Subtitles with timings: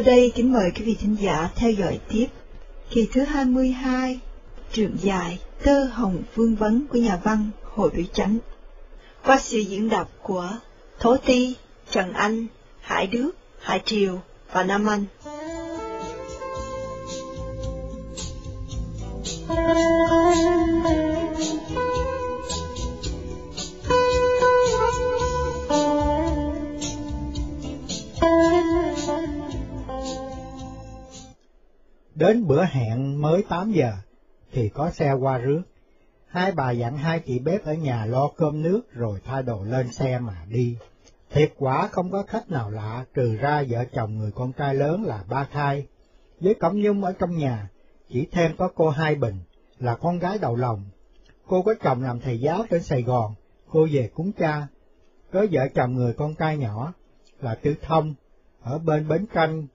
[0.00, 2.26] Sau đây kính mời quý vị thính giả theo dõi tiếp
[2.90, 4.20] kỳ thứ 22,
[4.72, 8.38] trường dài Tơ Hồng Vương Vấn của nhà văn Hồ Bỉ Chánh.
[9.24, 10.50] Qua sự diễn đọc của
[11.00, 11.56] Thố Ti,
[11.90, 12.46] Trần Anh,
[12.80, 14.20] Hải Đức, Hải Triều
[14.52, 15.04] và Nam Anh.
[32.20, 33.92] Đến bữa hẹn mới 8 giờ,
[34.52, 35.62] thì có xe qua rước.
[36.26, 39.92] Hai bà dặn hai chị bếp ở nhà lo cơm nước rồi thay đồ lên
[39.92, 40.76] xe mà đi.
[41.30, 45.04] Thiệt quả không có khách nào lạ trừ ra vợ chồng người con trai lớn
[45.04, 45.86] là ba khai.
[46.40, 47.68] Với Cẩm Nhung ở trong nhà,
[48.08, 49.38] chỉ thêm có cô Hai Bình,
[49.78, 50.84] là con gái đầu lòng.
[51.46, 53.34] Cô có chồng làm thầy giáo trên Sài Gòn,
[53.68, 54.66] cô về cúng cha.
[55.32, 56.92] Có vợ chồng người con trai nhỏ,
[57.40, 58.14] là Tư Thông,
[58.60, 59.66] ở bên Bến canh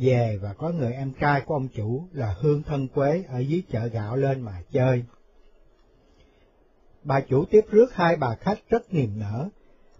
[0.00, 3.62] về và có người em trai của ông chủ là Hương Thân Quế ở dưới
[3.70, 5.04] chợ gạo lên mà chơi.
[7.04, 9.48] Bà chủ tiếp rước hai bà khách rất niềm nở.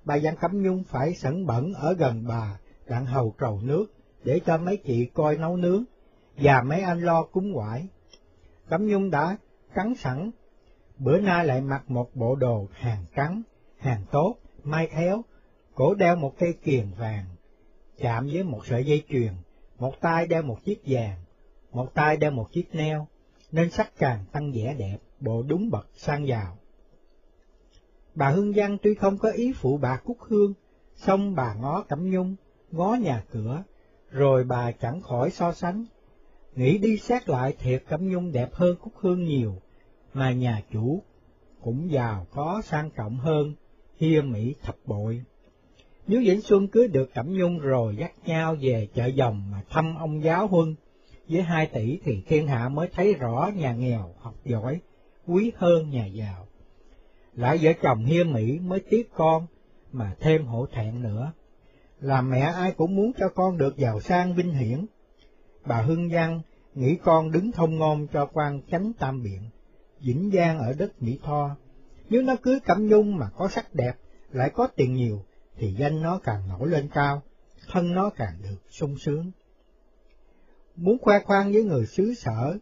[0.05, 3.87] Bà Giang Cẩm Nhung phải sẵn bẩn ở gần bà, đặng hầu trầu nước,
[4.25, 5.85] để cho mấy chị coi nấu nướng,
[6.37, 7.87] và mấy anh lo cúng quải.
[8.69, 9.37] Cẩm Nhung đã
[9.75, 10.31] cắn sẵn,
[10.99, 13.43] bữa nay lại mặc một bộ đồ hàng trắng,
[13.79, 15.23] hàng tốt, may khéo,
[15.75, 17.25] cổ đeo một cây kiềng vàng,
[17.99, 19.33] chạm với một sợi dây chuyền,
[19.79, 21.19] một tay đeo một chiếc vàng,
[21.73, 23.07] một tay đeo một chiếc neo,
[23.53, 26.59] nên sắc càng tăng vẻ đẹp, bộ đúng bậc sang giàu.
[28.15, 30.55] Bà Hương Giang tuy không có ý phụ bà Cúc Hương,
[30.95, 32.37] song bà ngó Cẩm Nhung,
[32.71, 33.63] ngó nhà cửa,
[34.11, 35.85] rồi bà chẳng khỏi so sánh.
[36.55, 39.55] Nghĩ đi xét lại thiệt Cẩm Nhung đẹp hơn Cúc Hương nhiều,
[40.15, 41.03] mà nhà chủ
[41.61, 43.55] cũng giàu có sang trọng hơn,
[43.97, 45.23] hia mỹ thập bội.
[46.13, 49.95] Nếu Vĩnh Xuân cưới được Cẩm Nhung rồi dắt nhau về chợ dòng mà thăm
[49.99, 50.75] ông giáo huân,
[51.29, 54.81] với hai tỷ thì thiên hạ mới thấy rõ nhà nghèo học giỏi,
[55.27, 56.47] quý hơn nhà giàu.
[57.35, 59.47] Lại vợ chồng hiên mỹ mới tiếc con,
[59.93, 61.33] mà thêm hổ thẹn nữa.
[62.01, 64.87] Làm mẹ ai cũng muốn cho con được giàu sang vinh hiển.
[65.67, 66.41] Bà Hưng Giang
[66.75, 69.43] nghĩ con đứng thông ngôn cho quan chánh tam biện,
[70.01, 71.57] vĩnh giang ở đất Mỹ Tho.
[72.11, 73.93] Nếu nó cưới Cẩm Nhung mà có sắc đẹp,
[74.31, 75.23] lại có tiền nhiều,
[75.57, 77.23] thì danh nó càng nổi lên cao,
[77.73, 79.31] thân nó càng được sung sướng.
[80.77, 82.59] Muốn khoe khoang với người xứ sở,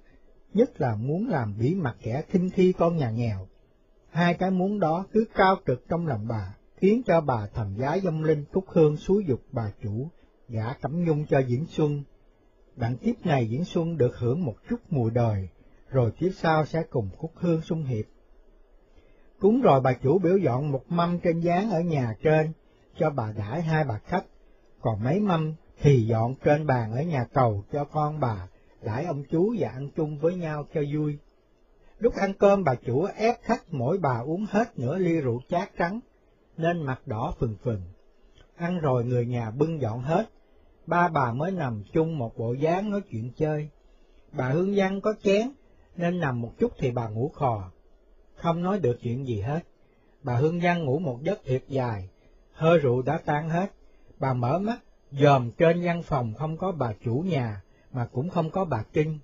[0.54, 3.46] nhất là muốn làm bỉ mặt kẻ khinh thi con nhà nghèo.
[4.10, 7.98] Hai cái muốn đó cứ cao trực trong lòng bà, khiến cho bà thầm giá
[8.02, 10.08] dông linh túc hương xúi dục bà chủ,
[10.48, 12.02] gả cẩm nhung cho Diễn Xuân.
[12.76, 15.48] Đặng kiếp này Diễn Xuân được hưởng một chút mùi đời,
[15.90, 18.04] rồi kiếp sau sẽ cùng Khúc Hương xung hiệp.
[19.38, 22.52] Cúng rồi bà chủ biểu dọn một mâm trên gián ở nhà trên,
[23.00, 24.24] cho bà đãi hai bà khách,
[24.80, 28.48] còn mấy mâm thì dọn trên bàn ở nhà cầu cho con bà,
[28.82, 31.18] đãi ông chú và ăn chung với nhau cho vui.
[31.98, 35.70] Lúc ăn cơm bà chủ ép khách mỗi bà uống hết nửa ly rượu chát
[35.78, 36.00] trắng,
[36.56, 37.82] nên mặt đỏ phừng phừng.
[38.56, 40.30] Ăn rồi người nhà bưng dọn hết,
[40.86, 43.68] ba bà mới nằm chung một bộ dáng nói chuyện chơi.
[44.32, 45.50] Bà Hương Văn có chén,
[45.96, 47.70] nên nằm một chút thì bà ngủ khò,
[48.34, 49.60] không nói được chuyện gì hết.
[50.22, 52.08] Bà Hương Văn ngủ một giấc thiệt dài,
[52.60, 53.66] hơi rượu đã tan hết,
[54.18, 54.78] bà mở mắt,
[55.12, 57.60] dòm trên văn phòng không có bà chủ nhà,
[57.92, 59.18] mà cũng không có bà Trinh.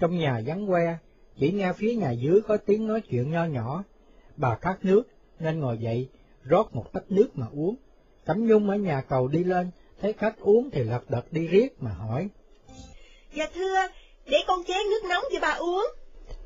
[0.00, 0.96] Trong nhà vắng que,
[1.38, 3.84] chỉ nghe phía nhà dưới có tiếng nói chuyện nho nhỏ.
[4.36, 5.02] Bà khát nước,
[5.40, 6.08] nên ngồi dậy,
[6.42, 7.76] rót một tách nước mà uống.
[8.26, 11.82] Cẩm Nhung ở nhà cầu đi lên, thấy khách uống thì lật đật đi riết
[11.82, 12.28] mà hỏi.
[13.34, 13.76] Dạ thưa,
[14.26, 15.86] để con chén nước nóng cho bà uống.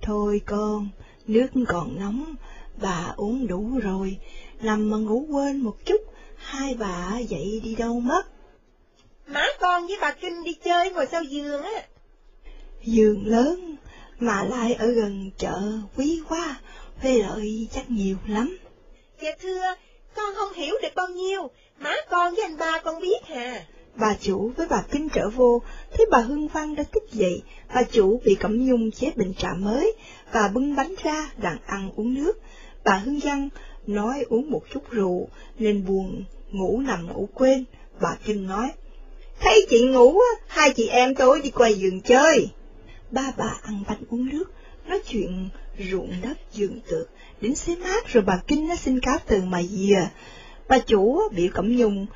[0.03, 0.89] Thôi con,
[1.27, 2.35] nước còn nóng,
[2.83, 4.19] bà uống đủ rồi,
[4.63, 6.01] nằm mà ngủ quên một chút,
[6.43, 8.23] hai bà dậy đi đâu mất.
[9.27, 11.83] Má con với bà Kinh đi chơi ngồi sau giường á.
[12.85, 13.77] Giường lớn,
[14.19, 15.61] mà lại ở gần chợ
[15.97, 16.61] quý quá,
[17.03, 18.59] thuê lợi chắc nhiều lắm.
[19.21, 19.75] Dạ thưa,
[20.17, 23.67] con không hiểu được bao nhiêu, má con với anh ba con biết hà.
[23.95, 25.63] Bà chủ với bà Kinh trở vô,
[25.93, 27.43] thấy bà Hương Văn đã thức dậy,
[27.75, 29.97] bà chủ bị Cẩm Nhung chế bình trà mới,
[30.33, 32.33] và bưng bánh ra đặng ăn uống nước.
[32.85, 33.49] Bà Hương Văn
[33.87, 37.65] nói uống một chút rượu, nên buồn, ngủ nằm ngủ quên.
[38.01, 38.73] Bà Kinh nói,
[39.41, 42.49] thấy chị ngủ, hai chị em tối đi quay giường chơi.
[43.11, 44.53] Ba bà ăn bánh uống nước,
[44.87, 45.49] nói chuyện
[45.91, 49.63] ruộng đất giường tược, đến xế mát rồi bà Kinh nó xin cáo từ mà
[49.63, 50.09] dìa.
[50.69, 52.07] Bà chủ biểu Cẩm Nhung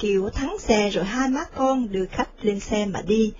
[0.00, 3.32] kêu thắng xe rồi hai má con đưa khách lên xe mà đi.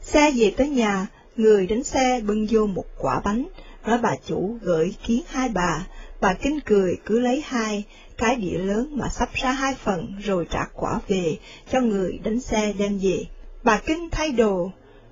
[0.00, 1.06] Xe về tới nhà,
[1.36, 3.48] người đến xe bưng vô một quả bánh,
[3.86, 5.86] nói bà chủ gửi kiến hai bà,
[6.22, 7.84] bà kinh cười cứ lấy hai
[8.18, 11.36] cái đĩa lớn mà sắp ra hai phần rồi trả quả về
[11.72, 13.26] cho người đánh xe đem về.
[13.64, 14.70] Bà Kinh thay đồ,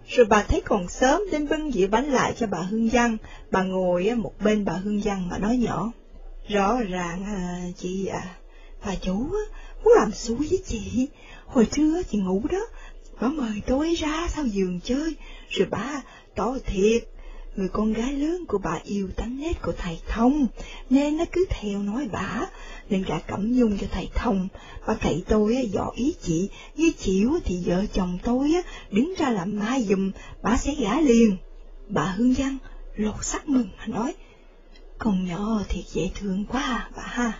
[0.08, 3.16] rồi bà thấy còn sớm nên bưng dĩa bánh lại cho bà Hương Giang,
[3.50, 5.92] bà ngồi một bên bà Hương Giang mà nói nhỏ.
[6.48, 8.36] Rõ ràng à, chị à,
[8.86, 9.14] bà chủ
[9.84, 11.08] muốn làm xui với chị,
[11.46, 12.66] hồi trưa chị ngủ đó,
[13.20, 15.14] bà mời tôi ra sau giường chơi,
[15.48, 16.02] rồi bà
[16.34, 17.02] tỏ thiệt,
[17.56, 20.46] người con gái lớn của bà yêu tánh nết của thầy Thông,
[20.90, 22.46] nên nó cứ theo nói bà,
[22.90, 24.48] nên gả cẩm nhung cho thầy Thông.
[24.86, 28.52] Bà cậy tôi dò ý chị, như chịu thì vợ chồng tôi
[28.90, 30.10] đứng ra làm mai dùm,
[30.42, 31.36] bà sẽ gả liền.
[31.88, 32.58] Bà Hương Văn
[32.96, 34.14] lột sắc mừng mà nói,
[34.98, 37.32] con nhỏ thiệt dễ thương quá à, bà ha.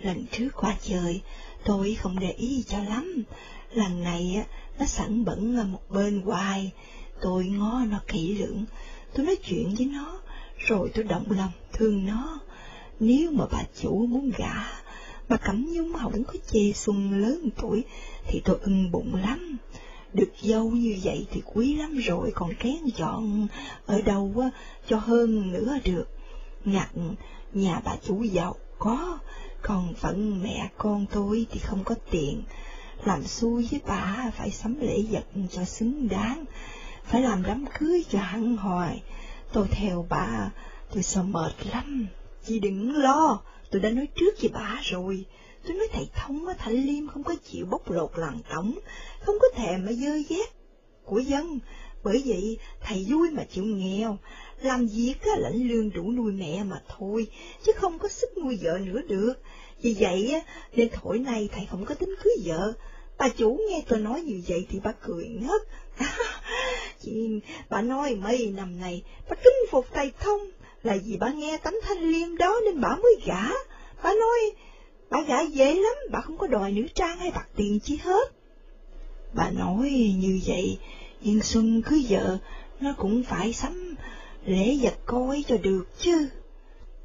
[0.00, 1.20] Lần trước qua trời,
[1.64, 3.24] tôi không để ý cho lắm,
[3.72, 4.44] lần này
[4.78, 6.72] nó sẵn bẩn ở một bên hoài,
[7.20, 8.64] tôi ngó nó kỹ lưỡng,
[9.14, 10.20] tôi nói chuyện với nó,
[10.58, 12.40] rồi tôi động lòng thương nó.
[13.00, 14.54] Nếu mà bà chủ muốn gả,
[15.28, 17.84] mà Cẩm Nhung không có chê Xuân lớn tuổi,
[18.26, 19.56] thì tôi ưng bụng lắm.
[20.12, 23.46] Được dâu như vậy thì quý lắm rồi, còn kén chọn
[23.86, 24.44] ở đâu
[24.88, 26.04] cho hơn nữa được.
[26.64, 26.90] Ngặt
[27.52, 29.18] nhà bà chủ giàu có,
[29.62, 32.42] còn phận mẹ con tôi thì không có tiền.
[33.04, 36.44] Làm xui với bà phải sắm lễ vật cho xứng đáng,
[37.04, 39.02] phải làm đám cưới cho hăng hoài.
[39.52, 40.50] Tôi theo bà,
[40.94, 42.06] tôi sợ mệt lắm.
[42.46, 45.24] Chị đừng lo, tôi đã nói trước với bà rồi.
[45.66, 48.78] Tôi nói thầy Thông á, Thạnh Liêm không có chịu bóc lột làng tổng,
[49.20, 50.48] không có thèm mà dơ dét
[51.04, 51.58] của dân.
[52.04, 54.18] Bởi vậy, thầy vui mà chịu nghèo,
[54.60, 57.26] làm việc á, lãnh lương đủ nuôi mẹ mà thôi,
[57.64, 59.34] chứ không có sức nuôi vợ nữa được.
[59.82, 60.40] Vì vậy, á,
[60.76, 62.72] nên thổi này thầy không có tính cưới vợ.
[63.18, 65.62] Bà chủ nghe tôi nói như vậy thì bà cười ngất.
[67.04, 67.40] chim,
[67.70, 70.40] bà nói mấy năm này, bà kính phục thầy Thông,
[70.82, 73.48] là vì bà nghe tánh thanh liêm đó nên bà mới gả.
[74.02, 74.52] Bà nói,
[75.10, 78.32] bà gả dễ lắm, bà không có đòi nữ trang hay bạc tiền chi hết.
[79.34, 80.78] Bà nói như vậy,
[81.20, 82.38] nhưng Xuân cứ vợ,
[82.80, 83.94] nó cũng phải sắm
[84.46, 86.28] lễ vật coi cho được chứ.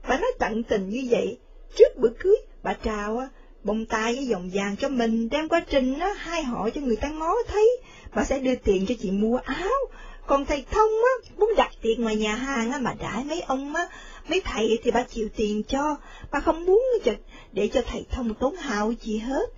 [0.09, 1.37] Bà nói tận tình như vậy,
[1.75, 3.29] trước bữa cưới, bà trao à,
[3.63, 6.95] bông tai với vòng vàng cho mình, đem qua trình á, hai họ cho người
[6.95, 7.77] ta ngó thấy,
[8.15, 9.71] bà sẽ đưa tiền cho chị mua áo,
[10.27, 13.75] còn thầy Thông á, muốn đặt tiệc ngoài nhà hàng á, mà đãi mấy ông
[13.75, 13.87] á,
[14.29, 15.95] mấy thầy thì bà chịu tiền cho,
[16.31, 17.11] bà không muốn cho,
[17.51, 19.49] để cho thầy Thông tốn hao gì hết.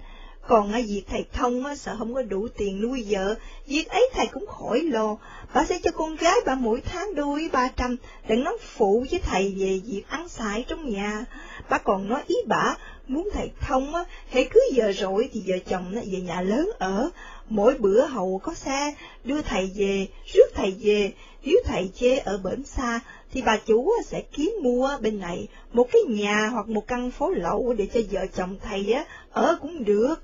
[0.48, 3.36] Còn á, việc thầy Thông á, sợ không có đủ tiền nuôi vợ,
[3.68, 5.18] việc ấy thầy cũng khỏi lo,
[5.54, 7.96] bà sẽ cho con gái bà mỗi tháng đôi ba trăm,
[8.28, 11.26] đừng nói phụ với thầy về việc ăn xài trong nhà.
[11.70, 12.78] Bà còn nói ý bà,
[13.08, 16.70] muốn thầy Thông á, hãy cưới giờ rồi thì vợ chồng nó về nhà lớn
[16.80, 17.10] ở,
[17.52, 18.94] mỗi bữa hầu có xe,
[19.24, 21.14] đưa thầy về, rước thầy về,
[21.44, 23.00] nếu thầy chê ở bển xa,
[23.34, 27.30] thì bà chủ sẽ kiếm mua bên này một cái nhà hoặc một căn phố
[27.30, 30.16] lậu để cho vợ chồng thầy á ở cũng được.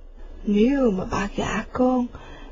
[0.43, 2.07] Nếu mà bà gả con,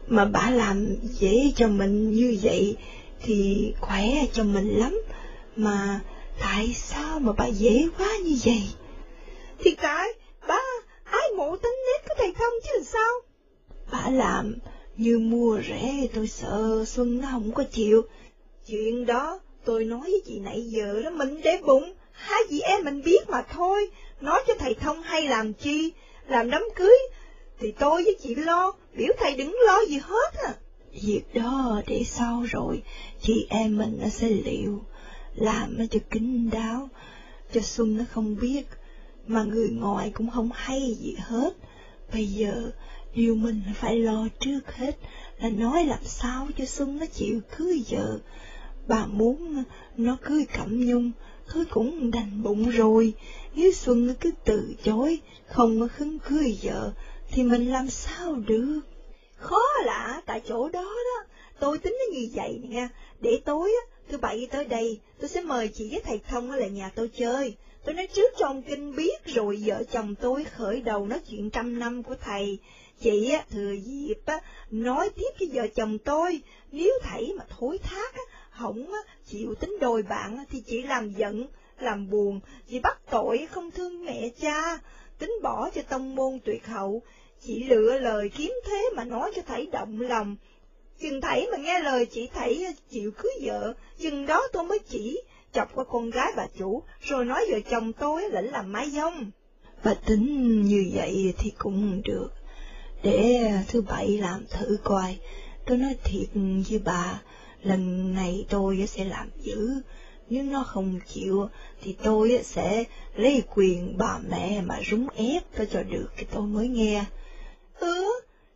[0.08, 2.78] mà bà làm dễ cho mình như vậy,
[3.24, 5.02] thì khỏe cho mình lắm,
[5.56, 6.00] mà
[6.40, 8.64] tại sao mà bà dễ quá như vậy?
[9.60, 10.08] Thì tại,
[10.48, 10.62] bà,
[11.04, 13.12] ai mộ tính nết của thầy không chứ sao?
[13.92, 14.56] Bà làm
[14.98, 18.02] như mua rẻ tôi sợ Xuân nó không có chịu.
[18.68, 22.84] Chuyện đó tôi nói với chị nãy giờ đó mình để bụng, hai chị em
[22.84, 23.90] mình biết mà thôi,
[24.22, 25.92] nói cho thầy thông hay làm chi,
[26.28, 26.98] làm đám cưới,
[27.60, 30.54] thì tôi với chị lo, biểu thầy đừng lo gì hết à.
[31.04, 32.84] Việc đó để sau rồi,
[33.22, 34.86] chị em mình nó sẽ liệu,
[35.36, 36.90] làm nó cho kín đáo,
[37.54, 38.64] cho Xuân nó không biết,
[39.28, 41.54] mà người ngoài cũng không hay gì hết.
[42.14, 42.72] Bây giờ
[43.16, 44.98] Điều mình phải lo trước hết
[45.40, 48.20] là nói làm sao cho Xuân nó chịu cưới vợ.
[48.88, 49.64] Bà muốn
[49.98, 51.12] nó cưới Cẩm Nhung,
[51.48, 53.14] thôi cũng đành bụng rồi.
[53.56, 56.94] Nếu Xuân nó cứ từ chối, không có khứng cưới vợ,
[57.32, 58.82] thì mình làm sao được?
[59.38, 61.26] Khó lạ, tại chỗ đó đó,
[61.60, 62.88] tôi tính nó như vậy nè,
[63.20, 66.58] để tối á, thứ bảy tới đây, tôi sẽ mời chị với thầy Thông ở
[66.58, 67.56] lại nhà tôi chơi.
[67.86, 71.50] Tôi nói trước cho ông Kinh biết rồi vợ chồng tôi khởi đầu nói chuyện
[71.50, 72.60] trăm năm của thầy,
[73.02, 74.40] Chị á, thừa dịp á,
[74.72, 79.56] nói tiếp với vợ chồng tôi, nếu thảy mà thối thác á, không á, chịu
[79.56, 81.48] tính đôi bạn thì chị làm giận,
[81.80, 84.80] làm buồn, vì bắt tội không thương mẹ cha,
[85.20, 87.02] tính bỏ cho tông môn tuyệt hậu,
[87.42, 90.36] chị lựa lời kiếm thế mà nói cho thảy động lòng.
[91.02, 95.22] Chừng thảy mà nghe lời chị thảy chịu cưới vợ, chừng đó tôi mới chỉ
[95.54, 99.32] chọc qua con gái bà chủ, rồi nói vợ chồng tôi lĩnh làm mái dông.
[99.84, 102.30] Bà tính như vậy thì cũng được
[103.06, 105.18] để à, thứ bảy làm thử coi.
[105.66, 106.28] Tôi nói thiệt
[106.70, 107.22] với bà,
[107.64, 109.82] lần này tôi sẽ làm dữ,
[110.30, 111.50] nếu nó không chịu
[111.82, 112.84] thì tôi sẽ
[113.16, 117.06] lấy quyền bà mẹ mà rúng ép tôi cho được cái tôi mới nghe.
[117.80, 118.06] Ừ,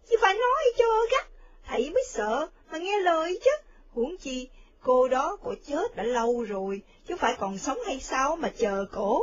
[0.10, 1.27] chứ phải nói cho gắt,
[1.68, 3.51] thầy mới sợ mà nghe lời chứ.
[3.94, 4.48] Huống chi,
[4.82, 8.86] cô đó cổ chết đã lâu rồi, chứ phải còn sống hay sao mà chờ
[8.91, 9.22] cổ.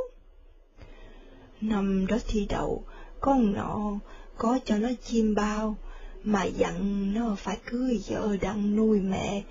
[1.61, 2.85] Năm đó thi đậu,
[3.21, 3.99] con nọ
[4.39, 5.77] có cho nó chim bao,
[6.23, 9.43] mà dặn nó phải cưới vợ đang nuôi mẹ,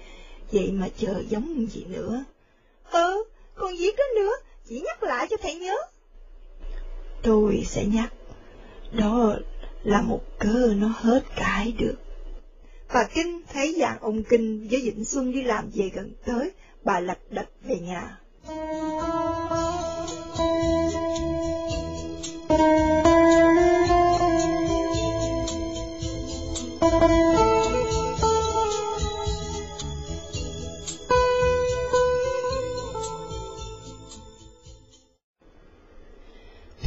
[0.52, 2.24] vậy mà chờ giống gì nữa.
[2.92, 3.24] Ừ,
[3.56, 4.32] còn gì cái nữa,
[4.68, 5.76] chỉ nhắc lại cho thầy nhớ.
[7.24, 8.14] Tôi sẽ nhắc,
[8.92, 9.36] đó
[9.84, 11.96] là một cơ nó hết cãi được.
[12.94, 16.52] Bà Kinh thấy dạng ông Kinh với Vĩnh Xuân đi làm về gần tới,
[16.84, 18.18] bà lật đật về nhà.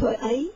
[0.01, 0.53] Thời ấy,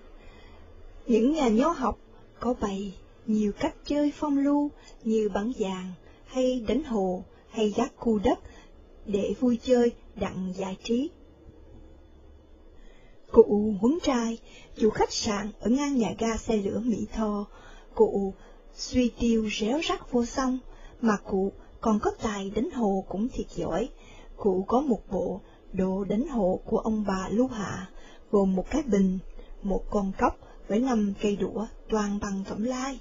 [1.07, 1.99] những nhà nho học
[2.41, 2.95] có bày
[3.27, 4.71] nhiều cách chơi phong lưu
[5.05, 5.93] như bắn vàng
[6.27, 8.39] hay đánh hồ hay gác khu đất
[9.07, 11.11] để vui chơi đặng giải trí.
[13.33, 14.39] Cụ Huấn Trai,
[14.77, 17.47] chủ khách sạn ở ngang nhà ga xe lửa Mỹ Tho,
[17.95, 18.35] cụ
[18.75, 20.59] suy tiêu réo rắc vô song,
[21.01, 23.89] mà cụ còn có tài đánh hồ cũng thiệt giỏi.
[24.37, 25.41] Cụ có một bộ
[25.73, 27.89] đồ đánh hồ của ông bà Lưu Hạ,
[28.31, 29.19] gồm một cái bình,
[29.63, 30.39] một con cốc
[30.69, 32.99] với năm cây đũa toàn bằng cẩm lai.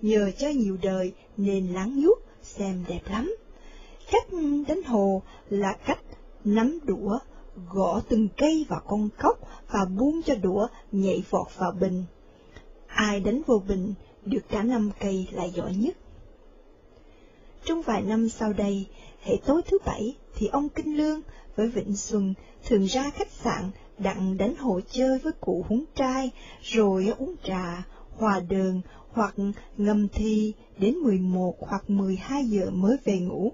[0.00, 3.36] Nhờ chơi nhiều đời nên láng nhút, xem đẹp lắm.
[4.10, 4.26] Cách
[4.68, 6.00] đánh hồ là cách
[6.44, 7.18] nắm đũa,
[7.68, 9.38] gõ từng cây vào con cốc
[9.70, 12.04] và buông cho đũa nhảy vọt vào bình.
[12.86, 15.96] Ai đánh vô bình được cả năm cây là giỏi nhất.
[17.64, 18.86] Trong vài năm sau đây,
[19.20, 21.20] hệ tối thứ bảy thì ông Kinh Lương
[21.56, 22.34] với Vịnh Xuân
[22.64, 26.30] thường ra khách sạn đặng đánh hồ chơi với cụ huống trai,
[26.62, 27.82] rồi uống trà,
[28.16, 28.80] hòa đờn
[29.12, 29.34] hoặc
[29.76, 33.52] ngâm thi đến 11 hoặc 12 giờ mới về ngủ.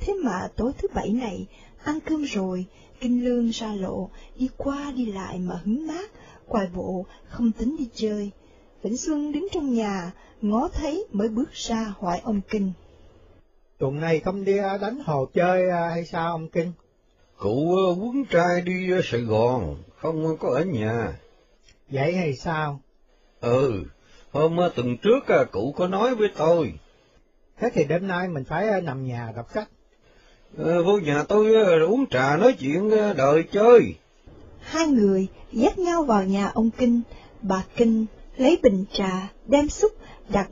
[0.00, 1.46] Thế mà tối thứ bảy này,
[1.84, 2.66] ăn cơm rồi,
[3.00, 6.10] Kinh Lương ra lộ, đi qua đi lại mà hứng mát,
[6.48, 8.30] quài bộ, không tính đi chơi.
[8.82, 12.72] Vĩnh Xuân đứng trong nhà, ngó thấy mới bước ra hỏi ông Kinh.
[13.78, 16.72] Tuần này không đi à, đánh hồ chơi à, hay sao ông Kinh?
[17.42, 21.12] Cụ quấn trai đi Sài Gòn, không có ở nhà.
[21.88, 22.80] Vậy hay sao?
[23.40, 23.84] Ừ,
[24.32, 25.20] hôm tuần trước
[25.52, 26.72] cụ có nói với tôi.
[27.58, 29.68] Thế thì đêm nay mình phải nằm nhà đọc sách.
[30.56, 33.80] Ờ, vô nhà tôi uống trà nói chuyện đời chơi.
[34.60, 37.00] Hai người dắt nhau vào nhà ông Kinh,
[37.42, 38.06] bà Kinh
[38.36, 39.92] lấy bình trà, đem xúc,
[40.28, 40.48] đặt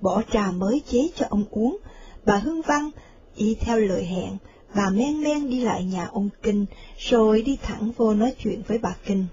[0.00, 1.78] bỏ trà mới chế cho ông uống.
[2.24, 2.90] Bà Hương Văn
[3.34, 4.36] y theo lời hẹn,
[4.74, 6.66] bà men men đi lại nhà ông Kinh,
[6.98, 9.26] rồi đi thẳng vô nói chuyện với bà Kinh.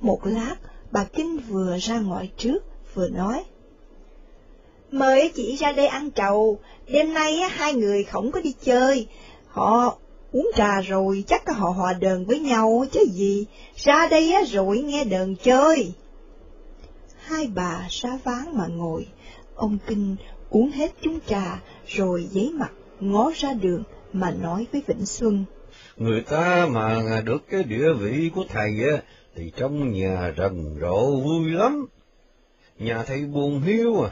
[0.00, 0.56] Một lát,
[0.90, 2.58] bà Kinh vừa ra ngoài trước,
[2.94, 3.44] vừa nói.
[4.90, 9.06] Mời chị ra đây ăn trầu, đêm nay hai người không có đi chơi,
[9.48, 9.98] họ
[10.32, 15.04] uống trà rồi chắc họ hòa đờn với nhau chứ gì, ra đây rồi nghe
[15.04, 15.92] đờn chơi.
[17.16, 19.06] Hai bà ra ván mà ngồi,
[19.54, 20.16] ông Kinh
[20.50, 25.44] uống hết chung trà rồi giấy mặt ngó ra đường mà nói với Vĩnh Xuân.
[25.96, 29.02] Người ta mà được cái địa vị của thầy á,
[29.34, 31.86] thì trong nhà rần rộ vui lắm.
[32.78, 34.10] Nhà thầy buồn hiu à,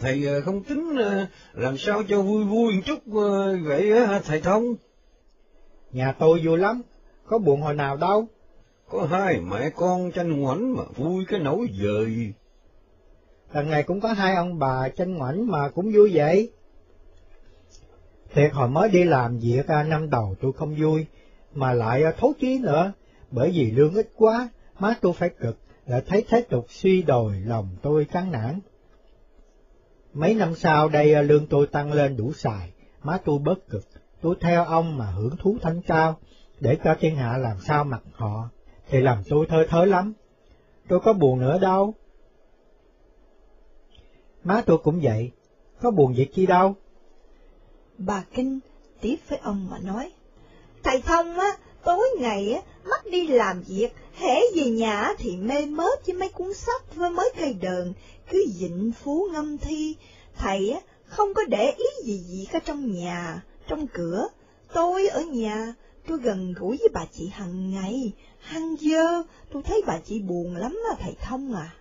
[0.00, 3.32] thầy à, không tính à, làm sao cho vui vui một chút à,
[3.64, 4.74] vậy á thầy Thông?
[5.92, 6.82] Nhà tôi vui lắm,
[7.26, 8.26] có buồn hồi nào đâu.
[8.88, 12.32] Có hai mẹ con tranh ngoảnh mà vui cái nỗi dời.
[13.52, 16.50] Lần này cũng có hai ông bà tranh ngoảnh mà cũng vui vậy.
[18.36, 21.06] Thiệt hồi mới đi làm việc năm đầu tôi không vui,
[21.54, 22.92] mà lại à, thấu chí nữa,
[23.30, 27.40] bởi vì lương ít quá, má tôi phải cực, lại thấy thế tục suy đồi
[27.46, 28.60] lòng tôi chán nản.
[30.12, 33.84] Mấy năm sau đây à, lương tôi tăng lên đủ xài, má tôi bớt cực,
[34.20, 36.18] tôi theo ông mà hưởng thú thanh cao,
[36.60, 38.48] để cho thiên hạ làm sao mặc họ,
[38.88, 40.12] thì làm tôi thơ thớ lắm.
[40.88, 41.94] Tôi có buồn nữa đâu.
[44.44, 45.30] Má tôi cũng vậy,
[45.80, 46.74] có buồn việc chi đâu.
[47.98, 48.60] Bà Kinh
[49.00, 50.12] tiếp với ông mà nói,
[50.82, 55.66] Thầy Thông á, tối ngày á, mắt đi làm việc, hễ về nhà thì mê
[55.66, 57.92] mớt với mấy cuốn sách với mấy cây đờn,
[58.30, 59.96] cứ dịnh phú ngâm thi.
[60.38, 64.28] Thầy á, không có để ý gì gì cả trong nhà, trong cửa.
[64.72, 65.74] Tôi ở nhà,
[66.06, 69.22] tôi gần gũi với bà chị hằng ngày, hăng dơ,
[69.52, 71.74] tôi thấy bà chị buồn lắm à thầy Thông à.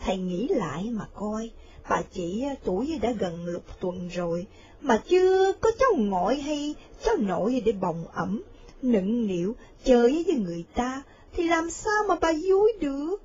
[0.00, 1.50] Thầy nghĩ lại mà coi,
[1.90, 4.46] bà chị tuổi đã gần lục tuần rồi,
[4.84, 6.74] mà chưa có cháu ngoại hay
[7.04, 8.42] cháu nội để bồng ẩm,
[8.82, 13.16] nựng nịu, chơi với người ta, thì làm sao mà bà vui được?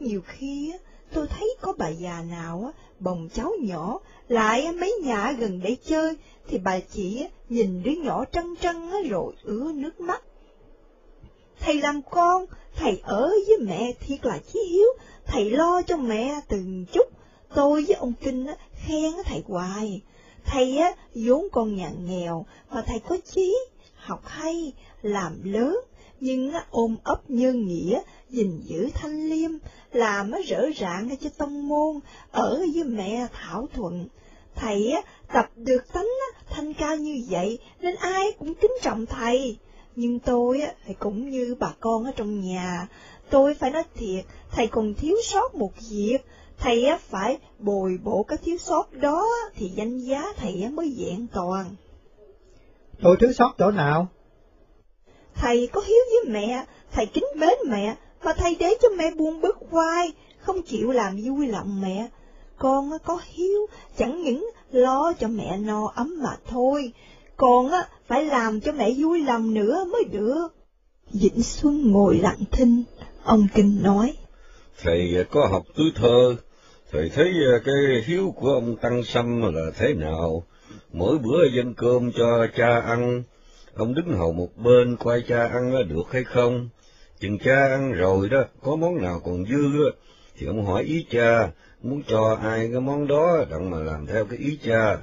[0.00, 0.72] Nhiều khi
[1.12, 3.98] tôi thấy có bà già nào bồng cháu nhỏ,
[4.28, 6.16] lại mấy nhà gần để chơi,
[6.48, 10.22] thì bà chỉ nhìn đứa nhỏ trân trân rồi ứa nước mắt.
[11.60, 12.46] Thầy làm con,
[12.76, 14.88] thầy ở với mẹ thiệt là chí hiếu,
[15.26, 17.06] thầy lo cho mẹ từng chút,
[17.54, 18.46] tôi với ông Kinh
[18.86, 20.02] khen thầy hoài.
[20.46, 23.56] Thầy á, vốn con nhà nghèo, mà thầy có chí,
[23.94, 24.72] học hay,
[25.02, 25.80] làm lớn,
[26.20, 28.00] nhưng á, ôm ấp nhân nghĩa,
[28.30, 29.50] gìn giữ thanh liêm,
[29.92, 32.00] làm á, rỡ rạng cho tông môn,
[32.30, 34.08] ở với mẹ Thảo Thuận.
[34.54, 39.06] Thầy á, tập được tánh á, thanh cao như vậy, nên ai cũng kính trọng
[39.06, 39.58] thầy.
[39.96, 42.88] Nhưng tôi á, thì cũng như bà con ở trong nhà,
[43.30, 46.18] tôi phải nói thiệt, thầy còn thiếu sót một việc,
[46.58, 50.96] thầy á, phải bồi bổ cái thiếu sót đó thì danh giá thầy á, mới
[50.98, 51.66] vẹn toàn.
[53.02, 54.08] Tôi thiếu sót chỗ nào?
[55.34, 59.40] Thầy có hiếu với mẹ, thầy kính mến mẹ, mà thầy để cho mẹ buồn
[59.40, 62.08] bực hoài, không chịu làm vui lòng mẹ.
[62.58, 63.66] Con á, có hiếu,
[63.98, 66.92] chẳng những lo cho mẹ no ấm mà thôi,
[67.36, 70.48] còn á, phải làm cho mẹ vui lòng nữa mới được.
[71.12, 72.82] Vĩnh Xuân ngồi lặng thinh,
[73.24, 74.12] ông Kinh nói.
[74.82, 76.36] Thầy có học tứ thơ,
[76.96, 80.42] thầy thấy ờ, cái hiếu của ông Tăng Sâm là thế nào?
[80.92, 83.22] Mỗi bữa dân cơm cho cha ăn,
[83.74, 86.68] ông đứng hầu một bên quay cha ăn được hay không?
[87.20, 89.90] Chừng cha ăn rồi đó, có món nào còn dư
[90.38, 91.50] thì ông hỏi ý cha,
[91.82, 94.98] muốn cho ai cái món đó đặng mà làm theo cái ý cha.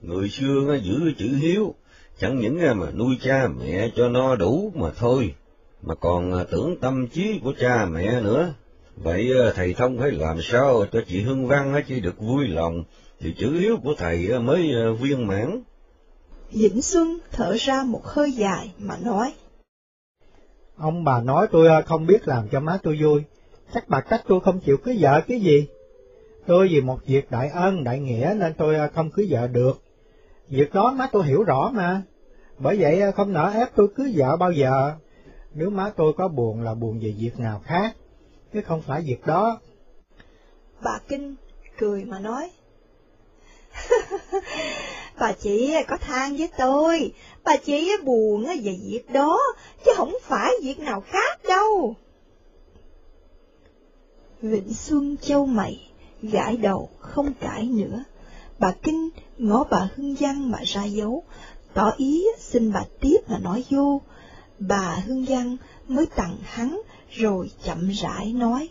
[0.00, 1.74] Người xưa giữ chữ hiếu,
[2.18, 5.34] chẳng những mà nuôi cha mẹ cho no đủ mà thôi,
[5.82, 8.54] mà còn à, tưởng tâm trí của cha mẹ nữa.
[8.96, 12.84] Vậy thầy Thông phải làm sao cho chị Hương Văn chỉ được vui lòng,
[13.20, 15.62] thì chữ hiếu của thầy mới viên mãn.
[16.52, 19.32] Vĩnh Xuân thở ra một hơi dài mà nói.
[20.76, 23.22] Ông bà nói tôi không biết làm cho má tôi vui,
[23.74, 25.66] chắc bà trách tôi không chịu cưới vợ cái gì.
[26.46, 29.82] Tôi vì một việc đại ân, đại nghĩa nên tôi không cưới vợ được.
[30.48, 32.02] Việc đó má tôi hiểu rõ mà,
[32.58, 34.92] bởi vậy không nỡ ép tôi cưới vợ bao giờ.
[35.54, 37.96] Nếu má tôi có buồn là buồn về việc nào khác,
[38.52, 39.60] chứ không phải việc đó.
[40.82, 41.34] Bà Kinh
[41.78, 42.50] cười mà nói.
[45.18, 47.12] bà chị có than với tôi,
[47.44, 49.38] bà chị buồn về việc đó,
[49.84, 51.96] chứ không phải việc nào khác đâu.
[54.42, 55.90] Vịnh Xuân châu mày,
[56.22, 58.04] gãi đầu, không cãi nữa.
[58.58, 61.24] Bà Kinh ngó bà Hương Văn mà ra dấu,
[61.74, 64.00] tỏ ý xin bà tiếp mà nói vô.
[64.58, 65.56] Bà Hương Văn
[65.88, 66.80] mới tặng hắn,
[67.16, 68.68] rồi chậm rãi nói.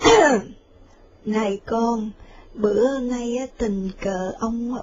[1.24, 2.10] Này con,
[2.54, 4.78] bữa nay tình cờ ông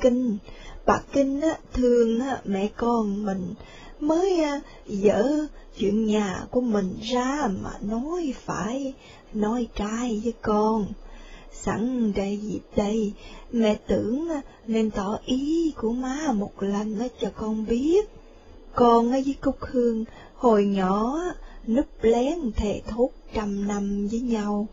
[0.00, 0.38] Kinh,
[0.86, 1.40] bà Kinh
[1.72, 3.54] thương mẹ con mình,
[4.00, 4.42] mới
[4.86, 5.46] dở
[5.78, 8.94] chuyện nhà của mình ra mà nói phải,
[9.32, 10.86] nói trai với con.
[11.52, 13.12] Sẵn đây dịp đây,
[13.52, 14.28] mẹ tưởng
[14.66, 18.08] nên tỏ ý của má một lần cho con biết.
[18.74, 20.04] Con với Cúc Hương
[20.34, 21.18] hồi nhỏ
[21.66, 24.68] núp lén thề thốt trăm năm với nhau,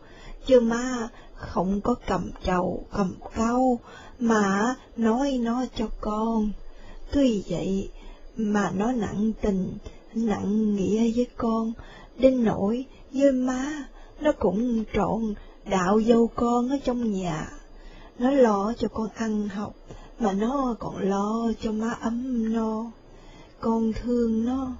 [0.46, 3.78] chứ má không có cầm chầu cầm câu
[4.20, 6.50] mà nói nó cho con.
[7.12, 7.90] Tuy vậy
[8.36, 9.78] mà nó nặng tình,
[10.14, 11.72] nặng nghĩa với con,
[12.18, 13.86] đến nỗi với má
[14.20, 17.50] nó cũng trộn đạo dâu con ở trong nhà.
[18.18, 19.74] Nó lo cho con ăn học,
[20.18, 22.90] mà nó còn lo cho má ấm no.
[23.60, 24.72] Con thương nó,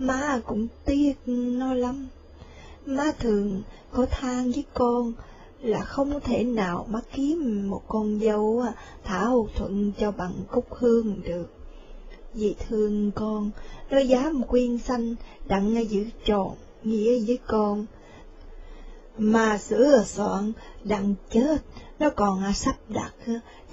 [0.00, 2.08] má cũng tiếc nó lắm.
[2.86, 5.12] Má thường có than với con
[5.60, 8.64] là không thể nào má kiếm một con dâu
[9.04, 11.46] thảo thuận cho bằng cúc hương được.
[12.34, 13.50] Vì thương con,
[13.90, 15.14] nó dám quyên sanh
[15.46, 17.86] đặng giữ tròn nghĩa với con
[19.18, 20.52] mà sửa soạn
[20.84, 21.56] đặng chết,
[21.98, 23.12] nó còn à sắp đặt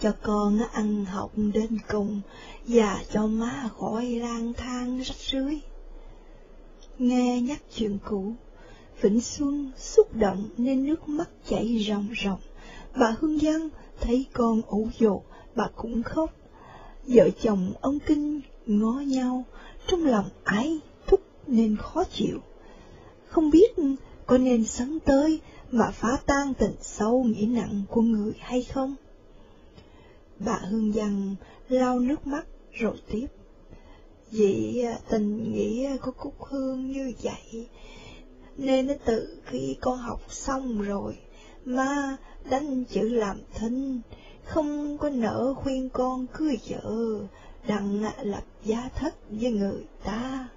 [0.01, 2.21] cho con ăn học đến cùng,
[2.67, 5.59] và cho má khỏi lang thang rách rưới.
[6.99, 8.33] Nghe nhắc chuyện cũ,
[9.01, 12.39] Vĩnh Xuân xúc động nên nước mắt chảy ròng ròng.
[12.99, 13.69] Bà Hương dân
[14.01, 15.23] thấy con ủ dột,
[15.55, 16.33] bà cũng khóc.
[17.07, 19.43] Vợ chồng ông Kinh ngó nhau,
[19.87, 22.39] trong lòng ái thúc nên khó chịu.
[23.27, 23.75] Không biết
[24.25, 28.95] có nên sắn tới mà phá tan tình sâu nghĩ nặng của người hay không?
[30.39, 31.35] Bà Hương dân
[31.69, 33.27] lau nước mắt rồi tiếp.
[34.31, 37.67] Vì à, tình nghĩa của Cúc Hương như vậy,
[38.57, 41.17] nên nó tự khi con học xong rồi,
[41.65, 42.17] ma
[42.49, 44.01] đánh chữ làm thinh,
[44.43, 47.19] không có nỡ khuyên con cưới vợ,
[47.67, 50.49] đặng à, lập gia thất với người ta.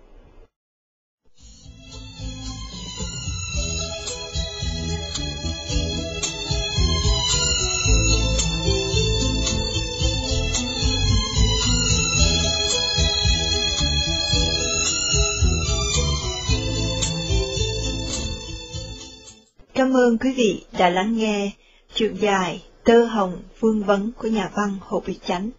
[19.81, 21.51] Cảm ơn quý vị đã lắng nghe
[21.95, 25.51] chuyện dài Tơ Hồng Vương Vấn của nhà văn Hồ Bị Chánh.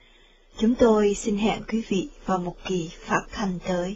[0.57, 3.95] Chúng tôi xin hẹn quý vị vào một kỳ phát thanh tới.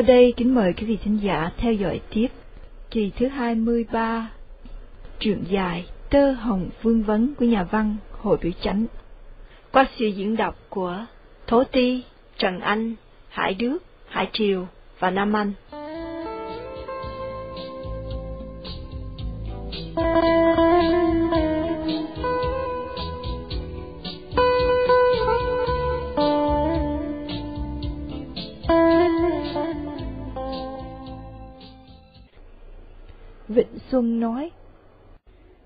[0.00, 2.28] Sau đây kính mời quý vị thính giả theo dõi tiếp
[2.90, 4.30] kỳ thứ 23
[5.18, 8.86] truyện dài Tơ Hồng Vương Vấn của nhà văn Hồ Biểu Chánh
[9.72, 11.06] qua sự diễn đọc của
[11.46, 12.02] Thố Ti,
[12.38, 12.94] Trần Anh,
[13.28, 14.66] Hải Đức, Hải Triều
[14.98, 15.52] và Nam Anh.
[33.90, 34.50] Xuân nói,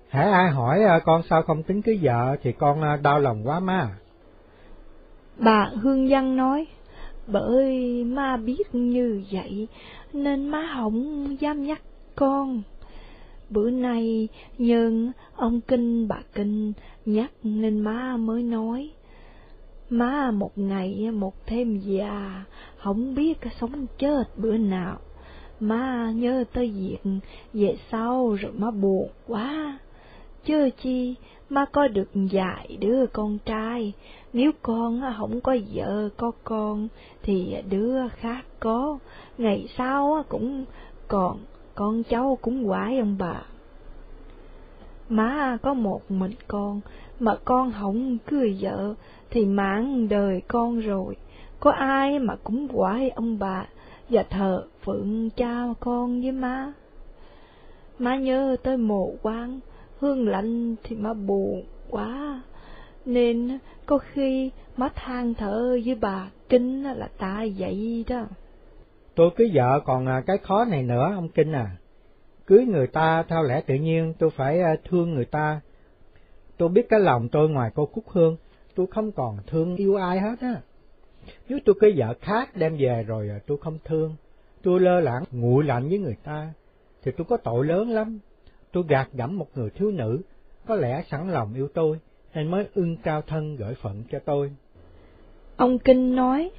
[0.09, 3.47] Hãy ai hỏi à, con sao không tính cưới vợ thì con à, đau lòng
[3.47, 3.89] quá má.
[5.37, 6.67] bà Hương Văn nói,
[7.27, 9.67] bởi ma biết như vậy
[10.13, 11.81] nên má không dám nhắc
[12.15, 12.61] con.
[13.49, 16.73] Bữa nay nhân ông Kinh bà Kinh
[17.05, 18.91] nhắc nên má mới nói.
[19.89, 22.43] Má một ngày một thêm già,
[22.77, 24.97] không biết sống chết bữa nào.
[25.59, 27.11] Má nhớ tới việc
[27.53, 29.79] về sau rồi má buồn quá.
[30.45, 31.15] chưa chi,
[31.49, 33.93] má có được dạy đứa con trai,
[34.33, 36.87] nếu con không có vợ có con,
[37.23, 38.99] thì đứa khác có,
[39.37, 40.65] ngày sau cũng
[41.07, 41.39] còn
[41.75, 43.41] con cháu cũng quái ông bà.
[45.09, 46.81] Má có một mình con,
[47.19, 48.95] mà con không cưới vợ,
[49.29, 51.15] thì mãn đời con rồi,
[51.59, 53.65] có ai mà cũng quái ông bà,
[54.09, 56.73] và thờ phượng cha con với má.
[57.99, 59.59] Má nhớ tới mồ quan,
[59.99, 62.41] hương lạnh thì má buồn quá,
[63.05, 68.25] nên có khi má than thở với bà Kinh là tại vậy đó.
[69.15, 71.77] Tôi cưới vợ còn à, cái khó này nữa ông Kinh à.
[72.45, 75.61] Cưới người ta theo lẽ tự nhiên tôi phải à, thương người ta.
[76.57, 78.37] Tôi biết cái lòng tôi ngoài cô Cúc Hương,
[78.75, 80.55] tôi không còn thương yêu ai hết á.
[81.49, 84.15] Nếu tôi cưới vợ khác đem về rồi à, tôi không thương,
[84.63, 86.53] tôi lơ lãng nguội lạnh với người ta,
[87.03, 88.19] thì tôi có tội lớn lắm.
[88.71, 90.21] Tôi gạt gẫm một người thiếu nữ,
[90.67, 91.99] có lẽ sẵn lòng yêu tôi,
[92.33, 94.51] nên mới ưng cao thân gửi phận cho tôi.
[95.57, 96.51] Ông Kinh nói,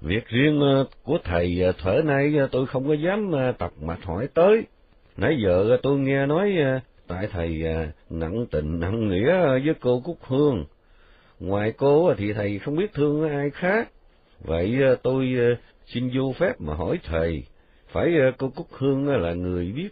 [0.00, 4.28] Việc riêng ờ, của thầy ờ, thuở nay tôi không có dám tập mặt hỏi
[4.34, 4.62] tới.
[5.16, 6.52] Nãy giờ tôi nghe nói
[7.06, 7.62] tại thầy
[8.10, 10.64] nặng tình nặng nghĩa với cô Cúc Hương.
[11.42, 13.88] Ngoài cô thì thầy không biết thương ai khác.
[14.40, 17.42] Vậy ờ, tôi ờ, xin vô phép mà hỏi thầy,
[17.92, 19.88] phải ờ, cô Cúc Hương là người biết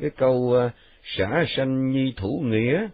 [0.00, 0.56] cái câu
[1.02, 2.88] xả sanh nhi thủ nghĩa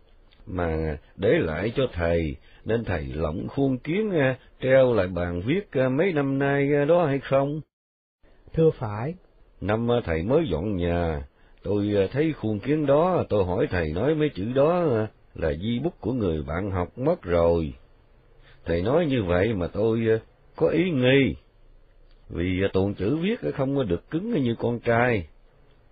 [0.46, 4.12] mà để lại cho thầy, nên thầy lộng khuôn kiến
[4.62, 7.60] treo lại bàn viết mấy năm nay đó hay không?
[8.52, 9.14] Thưa phải,
[9.60, 11.22] Năm thầy mới dọn nhà,
[11.62, 14.84] tôi thấy khuôn kiến đó, tôi hỏi thầy nói mấy chữ đó
[15.34, 17.74] là di bút của người bạn học mất rồi.
[18.64, 20.18] Thầy nói như vậy mà tôi ờ,
[20.56, 21.34] có ý nghi,
[22.28, 25.26] vì ờ, tuồng chữ viết không có được cứng như con trai.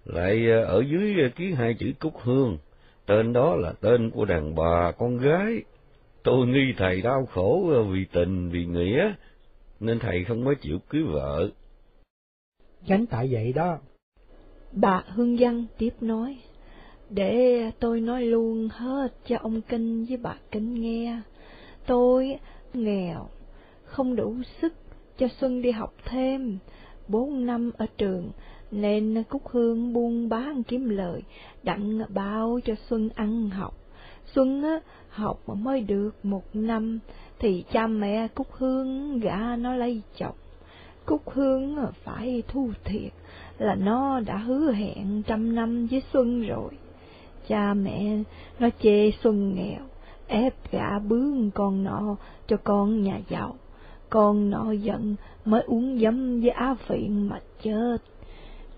[0.05, 2.59] Lại ờ, ở dưới ký hai chữ Cúc Hương,
[3.07, 5.63] tên đó là tên của đàn bà con gái.
[6.23, 9.13] Tôi nghi thầy đau khổ vì tình, vì nghĩa,
[9.81, 11.49] nên thầy không có chịu cưới vợ.
[12.87, 13.79] chánh tại vậy đó.
[14.73, 16.39] bà Hương Văn tiếp nói,
[17.11, 21.21] để tôi nói luôn hết cho ông Kinh với bà Kinh nghe.
[21.87, 22.39] Tôi
[22.75, 23.29] nghèo,
[23.85, 24.73] không đủ sức
[25.19, 26.59] cho Xuân đi học thêm,
[27.09, 28.31] bốn năm ở trường,
[28.71, 31.23] nên Cúc Hương buôn bán kiếm lời,
[31.63, 33.75] đặng bao cho Xuân ăn học.
[34.35, 36.99] Xuân á, học mới được một năm,
[37.39, 40.35] thì cha mẹ Cúc Hương gả nó lấy chồng.
[41.07, 43.13] Cúc Hương phải thu thiệt
[43.59, 46.71] là nó đã hứa hẹn trăm năm với Xuân rồi.
[47.49, 48.23] Cha mẹ
[48.59, 49.81] nó chê Xuân nghèo,
[50.27, 53.57] ép gã bướng con nọ cho con nhà giàu.
[54.11, 57.97] Con nọ giận mới uống dấm với á phiện mà chết.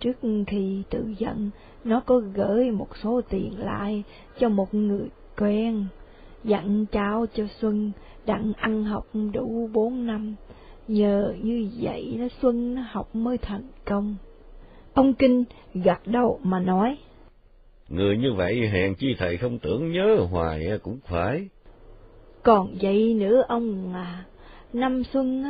[0.00, 1.50] Trước khi tự giận,
[1.84, 4.02] nó có gửi một số tiền lại
[4.38, 5.86] cho một người quen,
[6.44, 7.92] dặn trao cho Xuân
[8.26, 10.34] đặng ăn học đủ bốn năm.
[10.88, 14.16] Nhờ như vậy nó Xuân học mới thành công.
[14.94, 16.96] Ông Kinh gật đầu mà nói.
[17.94, 21.48] Người như vậy hèn chi thầy không tưởng nhớ hoài cũng phải.
[22.42, 24.24] Còn vậy nữa ông à,
[24.72, 25.44] năm xuân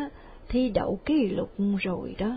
[0.48, 2.36] thi đậu kỷ lục rồi đó.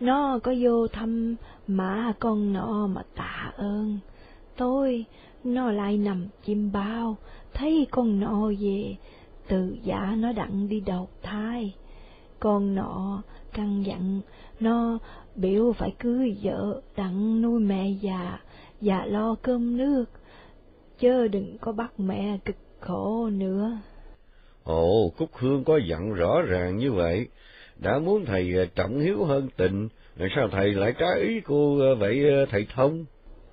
[0.00, 3.98] Nó có vô thăm mà con nọ mà tạ ơn.
[4.56, 5.04] Tôi,
[5.44, 7.16] nó lại nằm chim bao,
[7.54, 8.96] thấy con nọ về,
[9.48, 11.74] từ giả nó đặng đi đầu thai.
[12.40, 14.20] Con nọ căn dặn
[14.60, 14.98] nó
[15.34, 18.38] biểu phải cưới vợ đặng nuôi mẹ già
[18.80, 20.04] và lo cơm nước,
[20.98, 23.78] chớ đừng có bắt mẹ cực khổ nữa.
[24.64, 27.28] Ồ, Cúc Hương có dặn rõ ràng như vậy,
[27.78, 29.88] đã muốn thầy à, trọng hiếu hơn tình,
[30.36, 33.04] sao thầy lại trái ý cô à, vậy à, thầy thông?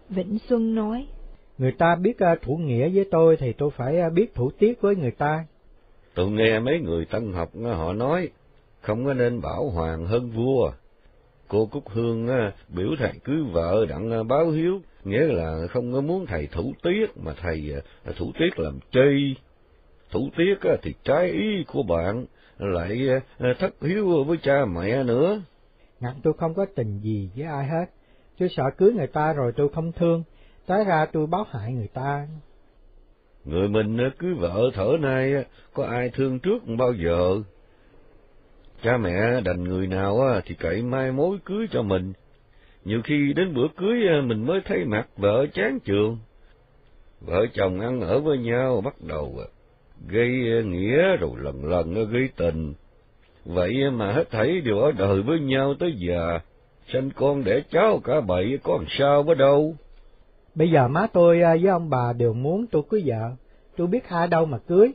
[0.09, 1.07] Vĩnh Xuân nói.
[1.57, 5.11] Người ta biết thủ nghĩa với tôi thì tôi phải biết thủ tiết với người
[5.11, 5.45] ta.
[6.13, 8.29] Tôi nghe mấy người tân học họ nói,
[8.81, 10.71] không có nên bảo hoàng hơn vua.
[11.47, 12.27] Cô Cúc Hương
[12.69, 17.17] biểu thầy cưới vợ đặng báo hiếu, nghĩa là không có muốn thầy thủ tiết
[17.17, 17.73] mà thầy
[18.17, 19.35] thủ tiết làm chi.
[20.11, 22.25] Thủ tiết thì trái ý của bạn,
[22.57, 22.99] lại
[23.59, 25.41] thất hiếu với cha mẹ nữa.
[25.99, 27.85] Ngặt tôi không có tình gì với ai hết,
[28.39, 30.23] tôi sợ cưới người ta rồi tôi không thương,
[30.65, 32.27] tới ra tôi báo hại người ta.
[33.45, 37.41] Người mình cưới vợ thở nay có ai thương trước bao giờ.
[38.83, 42.13] Cha mẹ đành người nào thì cậy mai mối cưới cho mình.
[42.85, 46.17] Nhiều khi đến bữa cưới mình mới thấy mặt vợ chán trường.
[47.21, 49.39] Vợ chồng ăn ở với nhau bắt đầu
[50.07, 50.29] gây
[50.65, 52.73] nghĩa rồi lần lần gây tình.
[53.45, 56.39] Vậy mà hết thảy đều ở đời với nhau tới già,
[56.93, 59.75] sinh con đẻ cháu cả bảy có làm sao với đâu.
[60.55, 63.31] Bây giờ má tôi với ông bà đều muốn tôi cưới vợ,
[63.77, 64.93] tôi biết ai đâu mà cưới.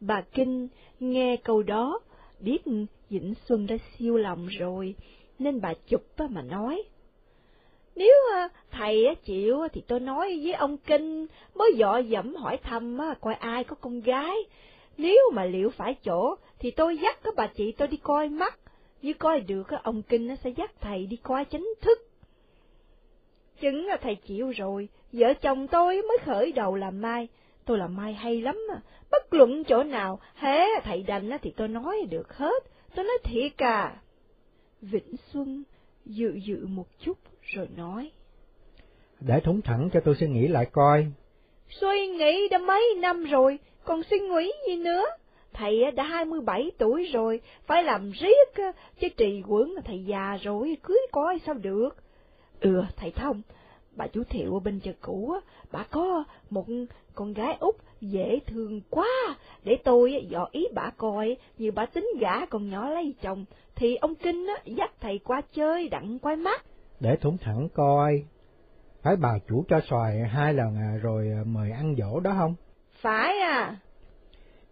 [0.00, 0.68] Bà Kinh
[1.00, 2.00] nghe câu đó,
[2.40, 2.62] biết
[3.10, 4.94] Vĩnh Xuân đã siêu lòng rồi,
[5.42, 6.82] nên bà chụp mà nói.
[7.96, 12.98] Nếu à, thầy chịu thì tôi nói với ông Kinh, mới dọ dẫm hỏi thăm
[13.20, 14.36] coi ai có con gái.
[14.96, 18.58] Nếu mà liệu phải chỗ, thì tôi dắt các bà chị tôi đi coi mắt.
[19.02, 21.98] Như coi được, ông Kinh sẽ dắt thầy đi coi chính thức.
[23.60, 27.28] Chứng là thầy chịu rồi, vợ chồng tôi mới khởi đầu làm mai.
[27.64, 28.56] Tôi làm mai hay lắm
[29.12, 33.52] bất luận chỗ nào, hé thầy đành thì tôi nói được hết, tôi nói thiệt
[33.56, 33.96] à.
[34.82, 35.62] Vĩnh Xuân
[36.04, 38.10] dự dự một chút rồi nói.
[39.20, 41.06] Để thúng thẳng cho tôi suy nghĩ lại coi.
[41.68, 45.04] Suy nghĩ đã mấy năm rồi, còn suy nghĩ gì nữa?
[45.52, 48.64] Thầy đã hai mươi bảy tuổi rồi, phải làm riết,
[49.00, 51.90] chứ trì quẩn thầy già rồi, cưới coi sao được.
[52.60, 53.42] Ừ, thầy Thông,
[53.96, 55.34] bà chú Thiệu ở bên chợ cũ,
[55.72, 56.66] bà có một
[57.14, 62.08] con gái út dễ thương quá, để tôi dò ý bà coi, như bà tính
[62.20, 63.44] gả con nhỏ lấy chồng,
[63.76, 66.64] thì ông Kinh dắt thầy qua chơi đặng quay mắt.
[67.00, 68.24] Để thủng thẳng coi,
[69.02, 72.54] phải bà chủ cho xoài hai lần à, rồi mời ăn dỗ đó không?
[73.00, 73.76] Phải à.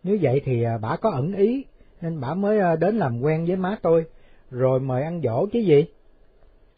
[0.02, 1.64] Nếu vậy thì à, bà có ẩn ý,
[2.00, 4.04] nên bà mới à, đến làm quen với má tôi,
[4.50, 5.84] rồi mời ăn dỗ chứ gì?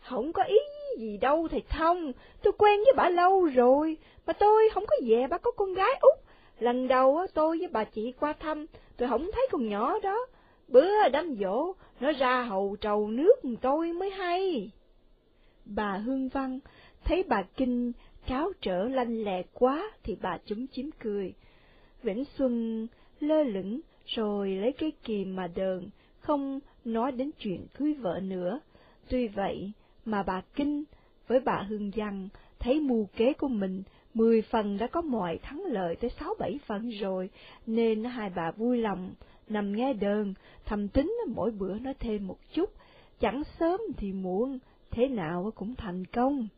[0.00, 0.58] Không có ý
[0.98, 5.26] gì đâu thầy Thông, tôi quen với bà lâu rồi, mà tôi không có về
[5.30, 6.18] bà có con gái út.
[6.58, 10.26] Lần đầu tôi với bà chị qua thăm, tôi không thấy con nhỏ đó.
[10.68, 14.70] Bữa đám dỗ, nó ra hầu trầu nước tôi mới hay.
[15.64, 16.58] Bà Hương Văn
[17.04, 17.92] thấy bà Kinh
[18.26, 21.34] cáo trở lanh lẹ quá thì bà chúm chím cười.
[22.02, 22.86] Vĩnh Xuân
[23.20, 25.88] lơ lửng rồi lấy cái kìm mà đờn,
[26.20, 28.60] không nói đến chuyện cưới vợ nữa.
[29.08, 29.72] Tuy vậy
[30.04, 30.84] mà bà Kinh
[31.26, 33.82] với bà Hương Văn thấy mưu kế của mình
[34.14, 37.30] mười phần đã có mọi thắng lợi tới sáu bảy phần rồi,
[37.66, 39.10] nên hai bà vui lòng
[39.52, 40.34] nằm nghe đờn,
[40.64, 42.70] thầm tính mỗi bữa nó thêm một chút,
[43.20, 44.58] chẳng sớm thì muộn,
[44.90, 46.48] thế nào cũng thành công.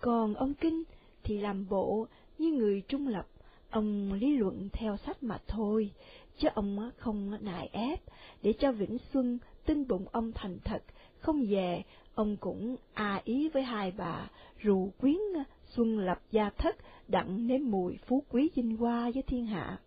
[0.00, 0.82] Còn ông Kinh
[1.22, 2.06] thì làm bộ
[2.38, 3.26] như người trung lập,
[3.70, 5.90] ông lý luận theo sách mà thôi,
[6.38, 8.00] chứ ông không nài ép,
[8.42, 10.82] để cho Vĩnh Xuân tin bụng ông thành thật,
[11.18, 11.82] không về,
[12.14, 14.30] ông cũng a ý với hai bà,
[14.64, 15.18] rù quyến
[15.76, 16.76] Xuân lập gia thất,
[17.08, 19.78] đặng nếm mùi phú quý vinh hoa với thiên hạ.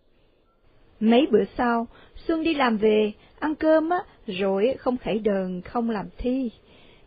[0.99, 1.88] Mấy bữa sau,
[2.27, 6.49] Xuân đi làm về, ăn cơm á, rồi không khẩy đờn, không làm thi.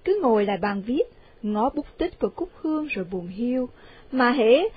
[0.04, 1.02] Cứ ngồi lại bàn viết,
[1.42, 3.68] ngó bút tích của Cúc Hương rồi buồn hiu,
[4.12, 4.68] mà hễ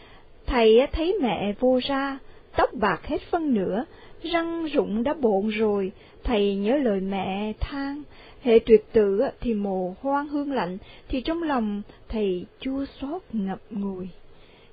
[0.45, 2.19] thầy thấy mẹ vô ra,
[2.57, 3.85] tóc bạc hết phân nửa,
[4.23, 5.91] răng rụng đã bộn rồi,
[6.23, 8.03] thầy nhớ lời mẹ than,
[8.41, 13.59] hệ tuyệt tử thì mồ hoang hương lạnh, thì trong lòng thầy chua xót ngập
[13.69, 14.07] ngùi.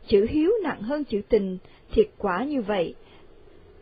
[0.06, 1.58] Chữ hiếu nặng hơn chữ tình,
[1.92, 2.94] thiệt quả như vậy.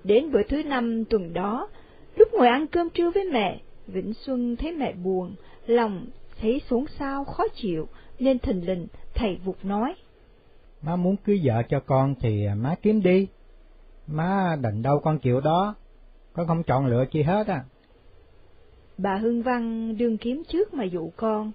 [0.04, 1.68] Đến bữa thứ năm tuần đó,
[2.16, 5.34] lúc ngồi ăn cơm trưa với mẹ, Vĩnh Xuân thấy mẹ buồn,
[5.66, 6.06] lòng
[6.40, 9.94] thấy xuống sao khó chịu, nên thình lình thầy vụt nói.
[10.82, 13.28] Má muốn cưới vợ cho con thì má kiếm đi.
[14.06, 15.74] Má định đâu con chịu đó,
[16.32, 17.64] con không chọn lựa chi hết á.
[18.98, 21.52] Bà Hương Văn đương kiếm trước mà dụ con.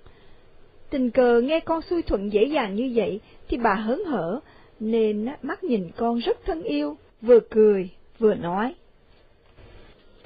[0.89, 4.39] Tình cờ nghe con xuôi thuận dễ dàng như vậy, thì bà hớn hở,
[4.79, 8.75] nên mắt nhìn con rất thân yêu, vừa cười, vừa nói.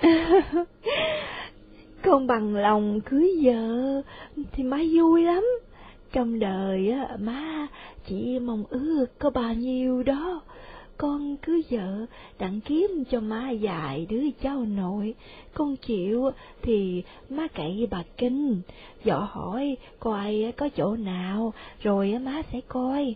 [2.04, 4.02] con bằng lòng cưới vợ
[4.52, 5.46] thì má vui lắm.
[6.12, 7.68] Trong đời á, má
[8.08, 10.42] chỉ mong ước có bao nhiêu đó.
[10.98, 12.06] Con cưới vợ
[12.40, 15.16] đặng kiếm cho má dạy đứa cháu nội.
[15.54, 18.62] Con chịu thì má cậy bà Kinh,
[19.04, 23.16] dọ hỏi coi có chỗ nào, rồi má sẽ coi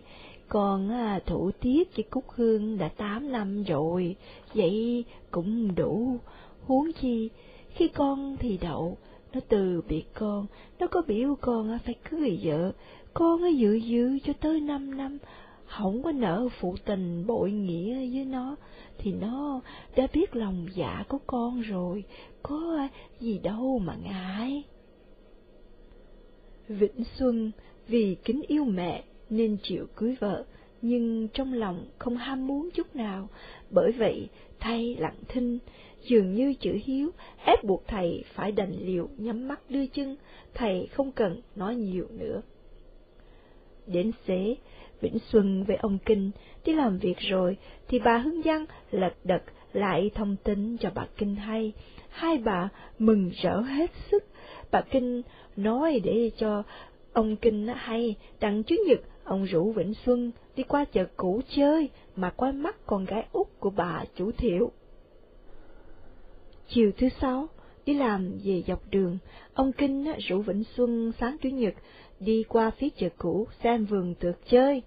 [0.52, 0.90] con
[1.26, 4.16] thủ tiết với Cúc Hương đã tám năm rồi,
[4.54, 6.16] vậy cũng đủ.
[6.66, 7.30] Huống chi,
[7.68, 8.96] khi con thì đậu,
[9.34, 10.46] nó từ biệt con,
[10.78, 12.72] nó có biểu con phải cưới vợ,
[13.14, 15.18] con giữ dự dự cho tới năm năm,
[15.66, 18.56] không có nợ phụ tình bội nghĩa với nó,
[18.98, 19.60] thì nó
[19.96, 22.04] đã biết lòng dạ của con rồi,
[22.42, 22.88] có
[23.20, 24.64] gì đâu mà ngại.
[26.68, 27.50] Vĩnh Xuân
[27.88, 30.44] vì kính yêu mẹ nên chịu cưới vợ,
[30.82, 33.28] nhưng trong lòng không ham muốn chút nào,
[33.70, 34.28] bởi vậy
[34.60, 35.58] thay lặng thinh,
[36.02, 37.10] dường như chữ hiếu
[37.44, 40.16] ép buộc thầy phải đành liệu nhắm mắt đưa chân,
[40.54, 42.42] thầy không cần nói nhiều nữa.
[43.86, 44.56] Đến xế,
[45.00, 46.30] Vĩnh Xuân với ông Kinh
[46.64, 47.56] đi làm việc rồi,
[47.88, 49.42] thì bà Hương Giang lật đật
[49.72, 51.72] lại thông tin cho bà Kinh hay.
[52.08, 52.68] Hai bà
[52.98, 54.24] mừng rỡ hết sức.
[54.70, 55.22] Bà Kinh
[55.56, 56.62] nói để cho
[57.12, 59.00] ông Kinh hay, đặng Chủ nhật
[59.32, 63.46] ông rủ Vĩnh Xuân đi qua chợ cũ chơi mà qua mắt con gái út
[63.58, 64.72] của bà chủ thiệu.
[66.68, 67.48] Chiều thứ sáu,
[67.86, 69.18] đi làm về dọc đường,
[69.54, 71.74] ông Kinh rủ Vĩnh Xuân sáng Chủ nhật
[72.20, 74.82] đi qua phía chợ cũ xem vườn tược chơi.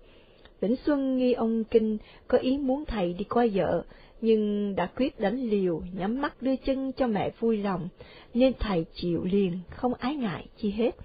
[0.62, 3.86] Vĩnh Xuân nghi ông Kinh có ý muốn thầy đi qua vợ,
[4.22, 7.88] nhưng đã quyết đánh liều, nhắm mắt đưa chân cho mẹ vui lòng,
[8.34, 10.96] nên thầy chịu liền, không ái ngại chi hết.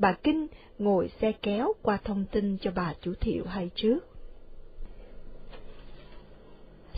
[0.00, 0.46] Bà Kinh
[0.78, 3.98] ngồi xe kéo qua thông tin cho bà chủ thiệu hay trước.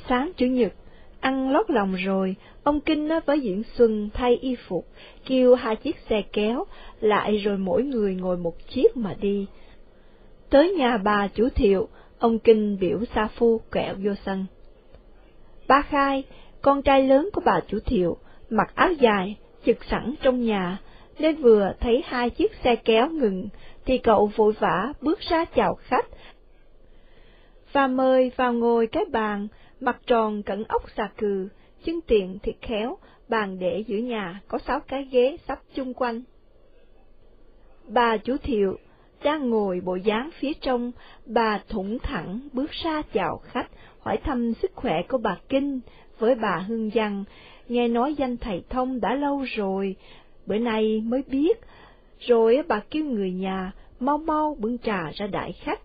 [0.09, 0.73] Sáng Chủ nhật,
[1.21, 4.87] ăn lót lòng rồi, ông Kinh với Diễn Xuân thay y phục,
[5.27, 6.65] kêu hai chiếc xe kéo,
[7.01, 9.47] lại rồi mỗi người ngồi một chiếc mà đi.
[10.51, 11.89] Tới nhà bà chủ thiệu,
[12.19, 14.47] ông Kinh biểu Sa Phu kẹo vô sân.
[15.69, 16.25] Ba Khai,
[16.63, 18.17] con trai lớn của bà chủ thiệu,
[18.51, 19.37] mặc áo dài,
[19.67, 20.79] trực sẵn trong nhà,
[21.19, 23.49] nên vừa thấy hai chiếc xe kéo ngừng,
[23.85, 26.07] thì cậu vội vã bước ra chào khách,
[27.73, 29.49] và mời vào ngồi cái bàn,
[29.81, 31.49] mặt tròn cẩn ốc xà cừ,
[31.85, 32.99] chân tiện thiệt khéo,
[33.29, 36.23] bàn để giữa nhà có sáu cái ghế sắp chung quanh.
[37.89, 38.79] Bà chủ thiệu
[39.25, 40.93] đang ngồi bộ dáng phía trong,
[41.27, 43.69] bà thủng thẳng bước ra chào khách,
[44.01, 45.81] hỏi thăm sức khỏe của bà Kinh
[46.19, 47.25] với bà Hương giang
[47.69, 49.97] nghe nói danh thầy thông đã lâu rồi,
[50.47, 51.61] bữa nay mới biết,
[52.19, 55.81] rồi bà kêu người nhà mau mau bưng trà ra đại khách.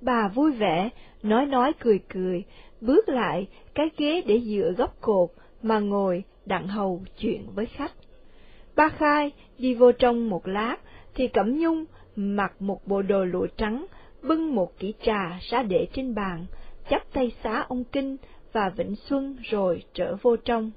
[0.00, 0.90] Bà vui vẻ,
[1.22, 2.44] nói nói cười cười,
[2.80, 5.30] bước lại cái ghế để dựa góc cột
[5.62, 7.92] mà ngồi đặng hầu chuyện với khách.
[8.76, 10.76] Ba Khai đi vô trong một lát,
[11.14, 11.84] thì Cẩm Nhung
[12.16, 13.86] mặc một bộ đồ lụa trắng,
[14.22, 16.46] bưng một kỹ trà ra để trên bàn,
[16.90, 18.16] chắp tay xá ông Kinh
[18.52, 20.70] và Vĩnh Xuân rồi trở vô trong.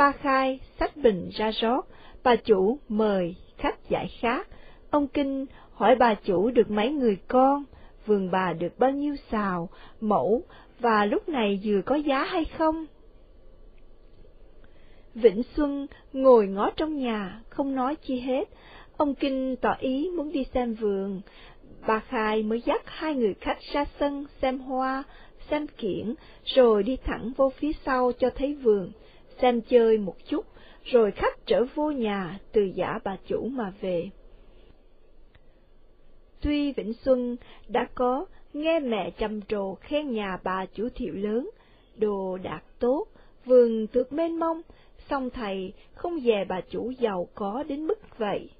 [0.00, 1.86] Ba Khai sách bình ra rót,
[2.22, 4.48] bà chủ mời khách giải khát,
[4.90, 7.64] ông Kinh hỏi bà chủ được mấy người con,
[8.06, 9.68] vườn bà được bao nhiêu xào,
[10.00, 10.42] mẫu,
[10.78, 12.86] và lúc này vừa có giá hay không?
[15.14, 18.48] Vĩnh Xuân ngồi ngó trong nhà, không nói chi hết,
[18.96, 21.20] Ông Kinh tỏ ý muốn đi xem vườn,
[21.86, 25.02] bà Khai mới dắt hai người khách ra sân xem hoa,
[25.50, 26.14] xem kiển,
[26.44, 28.92] rồi đi thẳng vô phía sau cho thấy vườn,
[29.42, 30.46] xem chơi một chút,
[30.84, 34.10] rồi khách trở vô nhà từ giả bà chủ mà về.
[36.40, 37.36] Tuy Vĩnh Xuân
[37.68, 41.50] đã có nghe mẹ trầm trồ khen nhà bà chủ thiệu lớn,
[41.96, 43.06] đồ đạt tốt,
[43.44, 44.62] vườn tược mênh mông,
[45.10, 48.50] song thầy không về bà chủ giàu có đến mức vậy.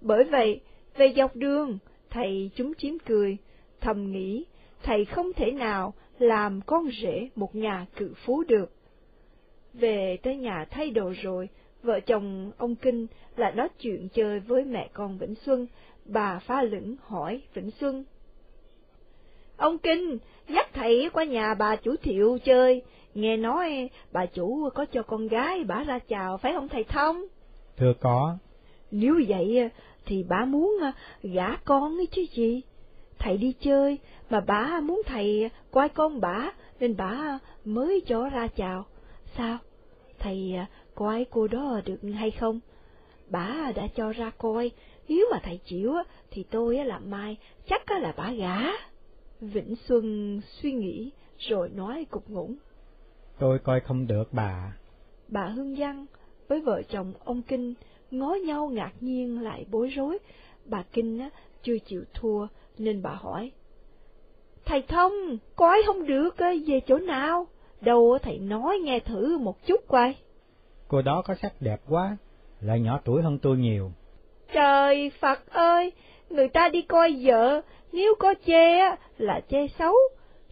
[0.00, 0.60] Bởi vậy,
[0.96, 1.78] về dọc đường,
[2.10, 3.36] thầy chúng chiếm cười,
[3.80, 4.44] thầm nghĩ,
[4.82, 8.72] thầy không thể nào làm con rể một nhà cự phú được.
[9.74, 11.48] Về tới nhà thay đồ rồi,
[11.82, 13.06] vợ chồng ông Kinh
[13.36, 15.66] lại nói chuyện chơi với mẹ con Vĩnh Xuân,
[16.04, 18.04] bà pha lửng hỏi Vĩnh Xuân.
[19.56, 22.82] Ông Kinh, dắt thầy qua nhà bà chủ thiệu chơi,
[23.14, 27.24] nghe nói bà chủ có cho con gái bà ra chào phải không thầy Thông?
[27.76, 28.38] Thưa có.
[28.90, 29.70] Nếu vậy
[30.06, 30.80] thì bà muốn
[31.22, 32.62] gả con ấy chứ gì?
[33.18, 33.98] Thầy đi chơi
[34.30, 38.86] mà bà muốn thầy coi con bà nên bà mới cho ra chào.
[39.36, 39.58] Sao?
[40.18, 40.54] Thầy
[40.94, 42.60] coi cô đó được hay không?
[43.30, 44.70] Bà đã cho ra coi,
[45.08, 45.94] nếu mà thầy chịu
[46.30, 47.36] thì tôi làm mai
[47.68, 48.58] chắc là bà gả.
[49.40, 52.56] Vĩnh Xuân suy nghĩ rồi nói cục ngủng.
[53.38, 54.72] Tôi coi không được bà.
[55.28, 56.06] Bà Hương Văn
[56.48, 57.74] với vợ chồng ông Kinh
[58.10, 60.18] ngó nhau ngạc nhiên lại bối rối.
[60.64, 61.30] Bà Kinh á,
[61.62, 62.46] chưa chịu thua
[62.80, 63.50] nên bà hỏi.
[64.64, 65.12] Thầy Thông,
[65.56, 67.46] coi không được về chỗ nào?
[67.80, 70.14] Đâu thầy nói nghe thử một chút coi.
[70.88, 72.16] Cô đó có sắc đẹp quá,
[72.60, 73.90] lại nhỏ tuổi hơn tôi nhiều.
[74.52, 75.92] Trời Phật ơi,
[76.30, 77.60] người ta đi coi vợ,
[77.92, 78.78] nếu có chê
[79.18, 79.94] là chê xấu.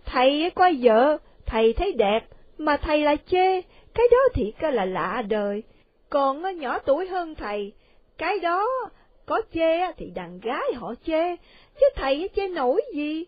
[0.04, 2.20] Thầy coi vợ, thầy thấy đẹp,
[2.58, 3.60] mà thầy lại chê,
[3.94, 5.62] cái đó thiệt là lạ đời.
[6.10, 7.72] Còn nhỏ tuổi hơn thầy,
[8.18, 8.66] cái đó
[9.26, 11.36] có chê thì đàn gái họ chê,
[11.80, 13.24] chứ thầy chê nổi gì.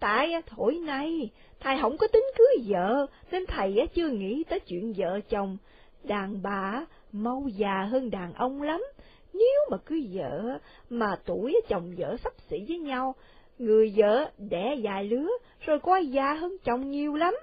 [0.00, 1.30] Tại thổi này,
[1.60, 5.56] thầy không có tính cưới vợ, nên thầy chưa nghĩ tới chuyện vợ chồng.
[6.02, 8.84] Đàn bà mau già hơn đàn ông lắm,
[9.32, 10.58] nếu mà cưới vợ
[10.90, 13.14] mà tuổi chồng vợ sắp xỉ với nhau,
[13.58, 15.28] người vợ đẻ dài lứa
[15.60, 17.34] rồi coi già hơn chồng nhiều lắm.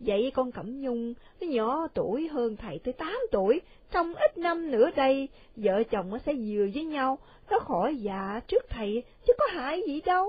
[0.00, 3.60] Vậy con Cẩm Nhung, nó nhỏ tuổi hơn thầy tới tám tuổi,
[3.92, 7.18] trong ít năm nữa đây, vợ chồng nó sẽ vừa với nhau,
[7.50, 10.26] nó khỏi già trước thầy, chứ có hại gì đâu.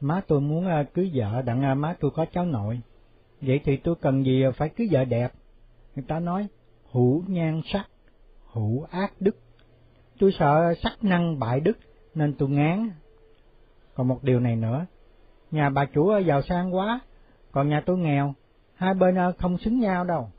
[0.00, 2.80] Má tôi muốn à, cưới vợ đặng à, má tôi có cháu nội.
[3.40, 5.32] Vậy thì tôi cần gì à, phải cưới vợ đẹp?
[5.94, 6.46] Người ta nói,
[6.92, 7.86] hữu nhan sắc,
[8.52, 9.36] hữu ác đức.
[10.18, 11.78] Tôi sợ sắc năng bại đức,
[12.14, 12.90] nên tôi ngán.
[13.94, 14.86] Còn một điều này nữa,
[15.50, 17.00] nhà bà chủ giàu sang quá,
[17.56, 18.34] còn nhà tôi nghèo,
[18.74, 20.30] hai bên à, không xứng nhau đâu.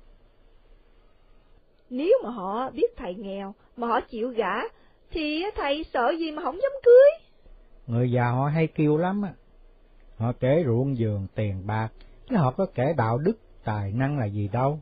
[1.89, 4.53] Nếu mà họ biết thầy nghèo, mà họ chịu gả,
[5.11, 7.09] thì thầy sợ gì mà không dám cưới?
[7.87, 9.33] Người già họ hay kêu lắm á.
[10.17, 11.89] Họ kể ruộng vườn, tiền bạc,
[12.29, 14.79] chứ họ có kể đạo đức, tài năng là gì đâu.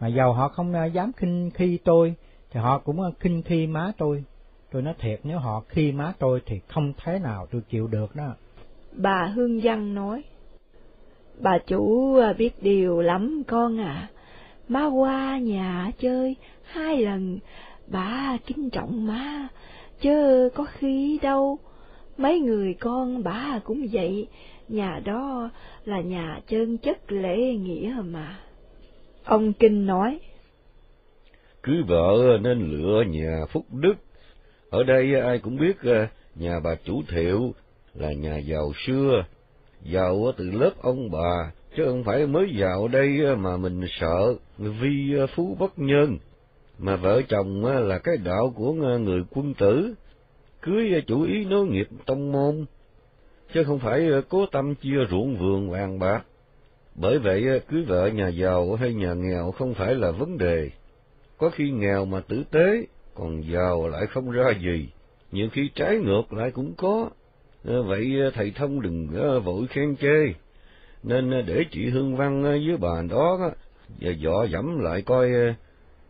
[0.00, 2.14] Mà giàu họ không à, dám khinh khi tôi,
[2.50, 4.24] thì họ cũng à, khinh khi má tôi.
[4.70, 8.16] Tôi nói thiệt nếu họ khi má tôi thì không thế nào tôi chịu được
[8.16, 8.34] đó.
[8.92, 10.24] Bà Hương Văn nói,
[11.40, 14.08] Bà chủ à, biết điều lắm con à,
[14.68, 17.38] má qua nhà chơi hai lần,
[17.86, 19.48] bà kính trọng má,
[20.00, 21.58] chớ có khi đâu,
[22.16, 24.28] mấy người con bà cũng vậy,
[24.68, 25.50] nhà đó
[25.84, 28.38] là nhà chân chất lễ nghĩa mà.
[29.24, 30.20] Ông Kinh nói,
[31.62, 33.94] cứ vợ nên lựa nhà phúc đức,
[34.70, 37.54] ở đây ai cũng biết à, nhà bà chủ thiệu
[37.94, 39.24] là nhà giàu xưa,
[39.82, 45.14] giàu từ lớp ông bà, chứ không phải mới vào đây mà mình sợ vi
[45.34, 46.18] phú bất nhân.
[46.78, 49.94] Mà vợ chồng là cái đạo của người quân tử,
[50.62, 52.64] cưới chủ ý nối nghiệp tông môn,
[53.54, 56.24] chứ không phải cố tâm chia ruộng vườn vàng bạc.
[56.94, 60.70] Bởi vậy, cưới vợ nhà giàu hay nhà nghèo không phải là vấn đề.
[61.38, 64.88] Có khi nghèo mà tử tế, còn giàu lại không ra gì,
[65.32, 67.10] nhiều khi trái ngược lại cũng có.
[67.68, 70.34] Ờ, vậy ờ, thầy thông đừng ờ, vội khen chê,
[71.02, 73.50] nên để chị Hương Văn với bà đó
[74.00, 75.30] và dọ dẫm lại coi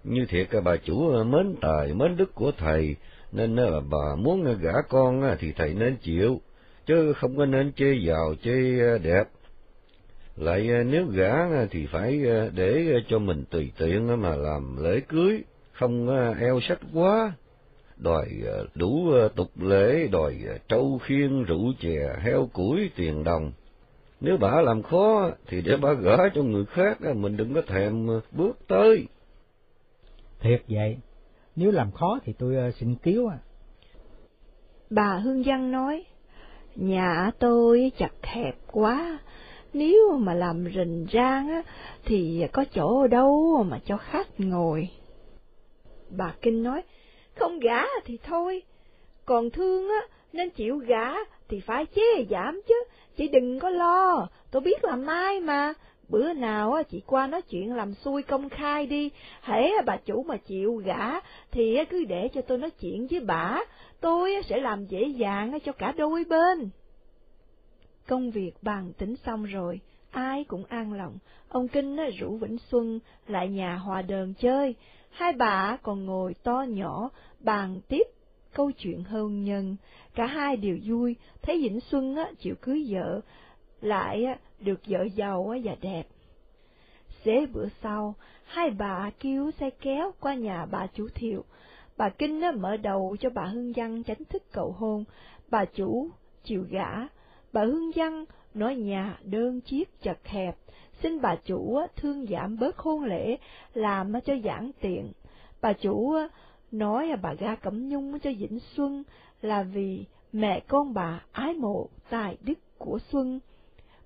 [0.05, 2.97] như thiệt bà chủ mến tài mến đức của thầy,
[3.33, 3.57] nên
[3.91, 6.41] bà muốn gả con thì thầy nên chịu,
[6.87, 9.25] chứ không có nên chê giàu chê đẹp.
[10.37, 11.35] Lại nếu gả
[11.71, 12.21] thì phải
[12.55, 15.43] để cho mình tùy tiện mà làm lễ cưới,
[15.73, 16.09] không
[16.41, 17.33] eo sách quá
[17.99, 18.29] đòi
[18.75, 20.37] đủ tục lễ, đòi
[20.69, 23.53] trâu khiên, rượu chè, heo củi, tiền đồng.
[24.21, 28.07] Nếu bà làm khó, thì để bà gỡ cho người khác, mình đừng có thèm
[28.33, 29.07] bước tới.
[30.41, 30.97] Thiệt vậy,
[31.57, 33.39] nếu làm khó thì tôi xin cứu à.
[34.91, 36.05] Bà Hương Văn nói,
[36.77, 39.19] nhà tôi chặt hẹp quá,
[39.73, 41.63] nếu mà làm rình rang á,
[42.05, 44.89] thì có chỗ đâu mà cho khách ngồi.
[46.11, 46.83] Bà Kinh nói,
[47.39, 48.63] không gả thì thôi,
[49.25, 50.01] còn thương á,
[50.33, 51.13] nên chịu gả
[51.49, 52.85] thì phải chế giảm chứ,
[53.17, 55.73] chị đừng có lo, tôi biết làm mai mà,
[56.09, 59.11] bữa nào á chị qua nói chuyện làm xui công khai đi,
[59.43, 61.21] hễ bà chủ mà chịu gả
[61.51, 63.61] thì cứ để cho tôi nói chuyện với bà,
[64.01, 66.71] tôi sẽ làm dễ dàng cho cả đôi bên.
[68.07, 69.81] Công việc bàn tính xong rồi,
[70.11, 71.19] ai cũng an lòng,
[71.49, 74.75] ông Kinh rủ Vĩnh Xuân lại nhà hòa đờn chơi,
[75.11, 77.11] hai bà còn ngồi to nhỏ,
[77.41, 78.07] bàn tiếp
[78.53, 79.77] câu chuyện hôn nhân,
[80.15, 83.21] cả hai đều vui, thấy Vĩnh Xuân á, chịu cưới vợ,
[83.81, 86.07] lại á, được vợ giàu á, và đẹp.
[87.25, 88.15] Xế bữa sau,
[88.45, 91.45] hai bà kêu xe kéo qua nhà bà chủ thiệu.
[91.97, 95.05] Bà Kinh á, mở đầu cho bà Hương Văn tránh thức cầu hôn,
[95.51, 96.09] bà chủ
[96.45, 96.91] chịu gả.
[97.53, 98.25] Bà Hương Văn
[98.55, 100.57] nói nhà đơn chiếc chật hẹp,
[101.03, 103.37] xin bà chủ thương giảm bớt hôn lễ,
[103.75, 105.13] làm cho giản tiện.
[105.61, 106.15] Bà chủ
[106.73, 109.03] nói à, bà ga Cẩm Nhung cho Vĩnh Xuân
[109.43, 113.41] là vì mẹ con bà ái mộ tài đức của Xuân.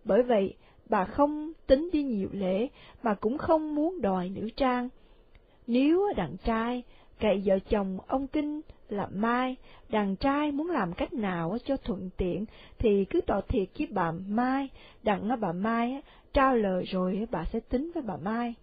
[0.04, 0.54] Bởi vậy,
[0.88, 2.68] bà không tính đi nhiều lễ,
[3.02, 4.88] mà cũng không muốn đòi nữ trang.
[5.66, 6.82] Nếu đàn trai
[7.20, 9.56] cậy vợ chồng ông Kinh là Mai,
[9.88, 12.44] đàn trai muốn làm cách nào cho thuận tiện
[12.78, 14.68] thì cứ tỏ thiệt với bà Mai,
[15.02, 16.02] đặng bà Mai
[16.32, 18.54] trao lời rồi bà sẽ tính với bà Mai.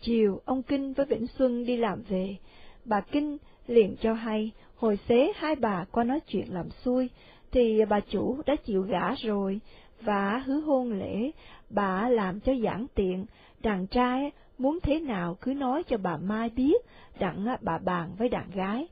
[0.00, 2.36] Chiều, ông Kinh với Vĩnh Xuân đi làm về,
[2.84, 7.10] bà Kinh liền cho hay, hồi xế hai bà qua nói chuyện làm xui,
[7.50, 9.60] thì bà chủ đã chịu gả rồi,
[10.00, 11.30] và hứa hôn lễ,
[11.70, 13.26] bà làm cho giản tiện,
[13.60, 16.86] đàn trai muốn thế nào cứ nói cho bà Mai biết,
[17.18, 18.86] đặng bà bàn với đàn gái.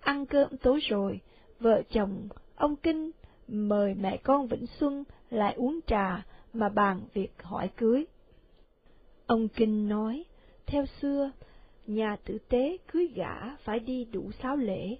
[0.00, 1.20] Ăn cơm tối rồi,
[1.60, 3.10] vợ chồng, ông Kinh
[3.48, 8.06] mời mẹ con Vĩnh Xuân lại uống trà mà bàn việc hỏi cưới.
[9.26, 10.24] Ông Kinh nói,
[10.66, 11.30] theo xưa,
[11.86, 14.96] nhà tử tế cưới gả phải đi đủ sáu lễ,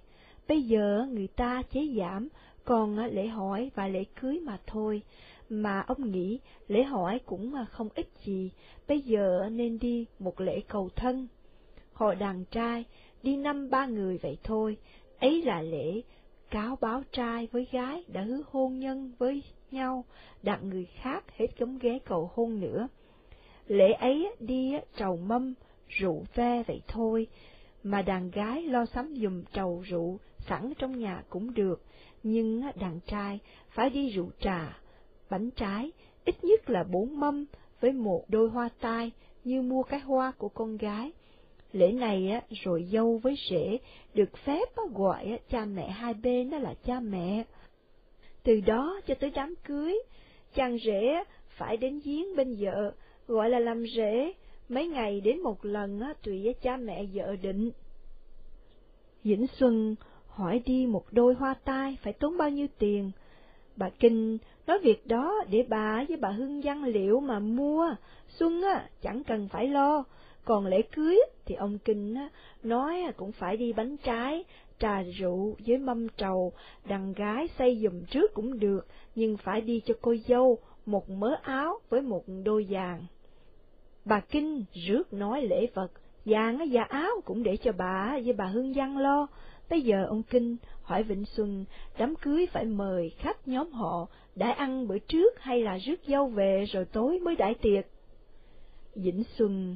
[0.47, 2.27] bây giờ người ta chế giảm,
[2.65, 5.01] còn à, lễ hỏi và lễ cưới mà thôi,
[5.49, 8.51] mà ông nghĩ lễ hỏi cũng à, không ít gì,
[8.87, 11.27] bây giờ nên đi một lễ cầu thân.
[11.93, 12.85] Họ đàn trai,
[13.23, 14.77] đi năm ba người vậy thôi,
[15.19, 16.01] ấy là lễ
[16.49, 20.05] cáo báo trai với gái đã hứa hôn nhân với nhau,
[20.43, 22.87] đặt người khác hết cấm ghé cầu hôn nữa.
[23.67, 25.53] Lễ ấy đi à, trầu mâm,
[25.99, 27.27] rượu ve vậy thôi,
[27.83, 30.19] mà đàn gái lo sắm dùm trầu rượu
[30.49, 31.81] sẵn trong nhà cũng được,
[32.23, 33.39] nhưng đàn trai
[33.69, 34.77] phải đi rượu trà,
[35.29, 35.91] bánh trái,
[36.25, 37.45] ít nhất là bốn mâm
[37.81, 39.11] với một đôi hoa tai
[39.43, 41.11] như mua cái hoa của con gái.
[41.71, 43.77] Lễ này á, rồi dâu với rể
[44.13, 47.43] được phép gọi cha mẹ hai bên đó là cha mẹ.
[48.43, 49.99] Từ đó cho tới đám cưới,
[50.55, 52.91] chàng rể phải đến giếng bên vợ,
[53.27, 54.33] gọi là làm rể,
[54.69, 57.71] mấy ngày đến một lần tùy với cha mẹ vợ định.
[59.23, 59.95] Vĩnh Xuân
[60.27, 63.11] hỏi đi một đôi hoa tai phải tốn bao nhiêu tiền.
[63.75, 64.37] Bà Kinh
[64.67, 67.95] nói việc đó để bà với bà Hưng Văn liệu mà mua,
[68.27, 70.03] Xuân á chẳng cần phải lo,
[70.45, 72.29] còn lễ cưới thì ông Kinh á,
[72.63, 74.43] nói cũng phải đi bánh trái,
[74.79, 76.53] trà rượu với mâm trầu,
[76.85, 81.35] đàn gái xây dùm trước cũng được, nhưng phải đi cho cô dâu một mớ
[81.41, 83.05] áo với một đôi vàng.
[84.05, 85.91] Bà Kinh rước nói lễ vật,
[86.25, 89.27] vàng và áo cũng để cho bà với bà Hương Văn lo.
[89.69, 91.65] Bây giờ ông Kinh hỏi Vịnh Xuân,
[91.97, 96.27] đám cưới phải mời khách nhóm họ, đã ăn bữa trước hay là rước dâu
[96.27, 97.85] về rồi tối mới đãi tiệc?
[98.95, 99.75] Vĩnh Xuân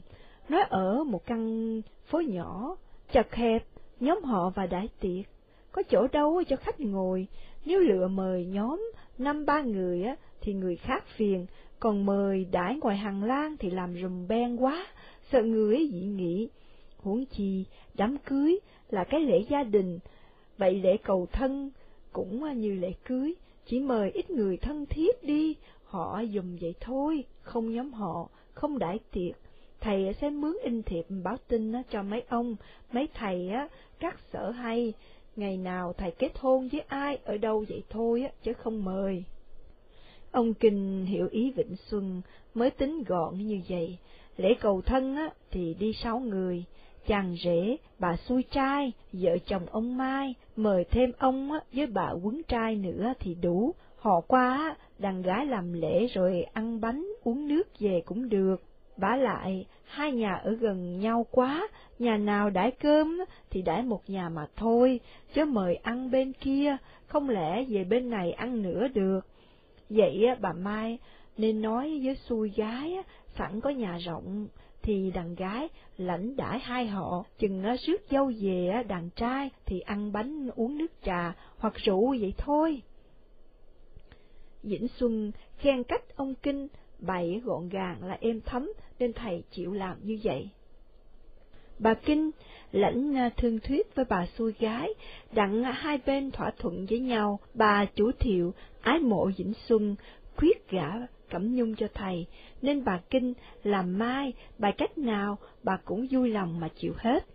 [0.49, 2.75] nói ở một căn phố nhỏ,
[3.11, 3.65] chật hẹp,
[3.99, 5.25] nhóm họ và đãi tiệc,
[5.71, 7.27] có chỗ đâu cho khách ngồi,
[7.65, 11.45] nếu lựa mời nhóm năm ba người á, thì người khác phiền,
[11.79, 14.87] còn mời đãi ngoài hàng lang thì làm rùm ben quá,
[15.31, 16.49] sợ người ấy dị nghị.
[16.97, 18.59] Huống chi, đám cưới
[18.89, 19.99] là cái lễ gia đình,
[20.57, 21.71] vậy lễ cầu thân
[22.11, 23.35] cũng như lễ cưới,
[23.65, 28.79] chỉ mời ít người thân thiết đi, họ dùng vậy thôi, không nhóm họ, không
[28.79, 29.35] đãi tiệc.
[29.79, 32.55] Thầy sẽ mướn in thiệp báo tin cho mấy ông,
[32.91, 33.67] mấy thầy á,
[33.99, 34.93] các sở hay,
[35.35, 39.23] ngày nào thầy kết hôn với ai ở đâu vậy thôi chứ không mời.
[40.32, 42.21] Ông Kinh hiểu ý Vịnh Xuân
[42.53, 43.97] mới tính gọn như vậy,
[44.38, 46.63] lễ cầu thân á thì đi sáu người,
[47.07, 52.11] chàng rể, bà xui trai, vợ chồng ông Mai, mời thêm ông á với bà
[52.23, 57.47] quấn trai nữa thì đủ, họ qua đàn gái làm lễ rồi ăn bánh uống
[57.47, 58.63] nước về cũng được.
[58.97, 61.67] Bả lại, hai nhà ở gần nhau quá,
[61.99, 63.19] nhà nào đãi cơm
[63.49, 64.99] thì đãi một nhà mà thôi,
[65.34, 66.77] chứ mời ăn bên kia,
[67.07, 69.19] không lẽ về bên này ăn nữa được.
[69.89, 70.97] Vậy bà Mai
[71.37, 72.97] nên nói với xui gái,
[73.37, 74.47] sẵn có nhà rộng,
[74.81, 80.11] thì đàn gái lãnh đãi hai họ, chừng rước dâu về đàn trai thì ăn
[80.11, 82.81] bánh uống nước trà hoặc rượu vậy thôi.
[84.63, 86.67] Vĩnh Xuân khen cách ông Kinh
[86.99, 90.49] bày gọn gàng là êm thấm nên thầy chịu làm như vậy.
[91.79, 92.31] Bà Kinh
[92.72, 94.89] lẫn à, thương thuyết với bà xui gái,
[95.32, 99.95] đặng hai bên thỏa thuận với nhau, bà chủ thiệu ái mộ Vĩnh Xuân,
[100.38, 100.91] quyết gả
[101.30, 102.28] Cẩm Nhung cho thầy,
[102.61, 107.26] nên bà Kinh làm mai, bài cách nào bà cũng vui lòng mà chịu hết.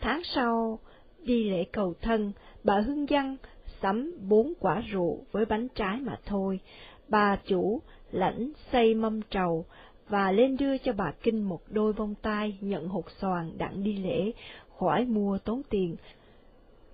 [0.00, 0.78] Tháng sau,
[1.22, 2.32] đi lễ cầu thân,
[2.64, 3.36] bà Hương Văn
[3.82, 6.60] sắm bốn quả rượu với bánh trái mà thôi.
[7.08, 9.66] Bà chủ lãnh xây mâm trầu
[10.08, 13.96] và lên đưa cho bà Kinh một đôi bông tai nhận hột xoàn đặng đi
[13.96, 14.32] lễ,
[14.78, 15.96] khỏi mua tốn tiền.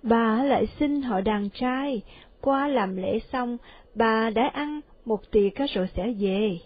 [0.03, 2.01] Bà lại xin họ đàn trai,
[2.41, 3.57] qua làm lễ xong,
[3.95, 6.57] bà đã ăn một tiệc rồi sẽ về.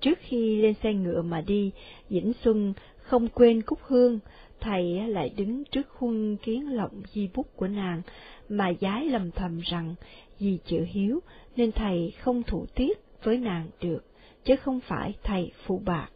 [0.00, 1.72] Trước khi lên xe ngựa mà đi,
[2.08, 4.18] Vĩnh Xuân không quên cúc hương,
[4.60, 8.02] thầy lại đứng trước khuôn kiến lộng di bút của nàng,
[8.48, 9.94] mà giái lầm thầm rằng
[10.38, 11.20] vì chữ hiếu
[11.56, 14.04] nên thầy không thủ tiết với nàng được,
[14.44, 16.08] chứ không phải thầy phụ bạc.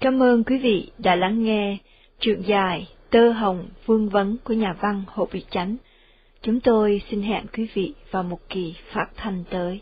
[0.00, 1.78] Cảm ơn quý vị đã lắng nghe
[2.20, 5.76] truyện dài Tơ Hồng Vương Vấn của nhà văn Hồ Bị Chánh.
[6.46, 9.80] Chúng tôi xin hẹn quý vị vào một kỳ phát thanh tới.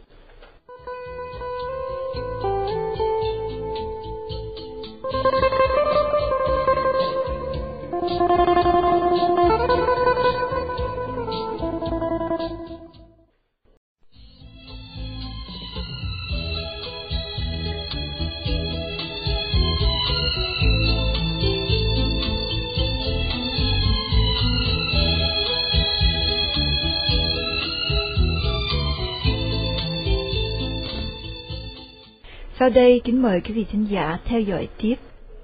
[32.64, 34.94] Sau đây kính mời quý vị thính giả theo dõi tiếp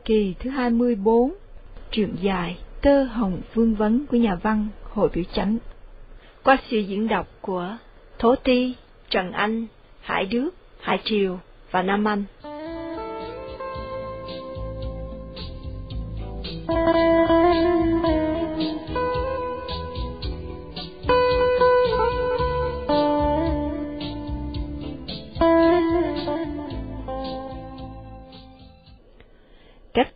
[0.04, 1.32] kỳ thứ 24,
[1.90, 5.58] truyện dài Tơ Hồng Vương Vấn của nhà văn Hội Biểu Chánh.
[6.44, 7.76] Qua sự diễn đọc của
[8.18, 8.74] Thố Ti,
[9.10, 9.66] Trần Anh,
[10.00, 10.50] Hải Đức,
[10.80, 11.38] Hải Triều
[11.70, 12.24] và Nam Anh.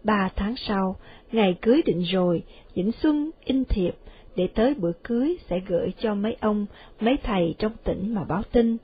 [0.05, 0.97] Ba tháng sau,
[1.33, 2.43] ngày cưới định rồi,
[2.75, 3.95] Vĩnh Xuân in thiệp
[4.37, 6.67] để tới bữa cưới sẽ gửi cho mấy ông,
[7.01, 8.77] mấy thầy trong tỉnh mà báo tin.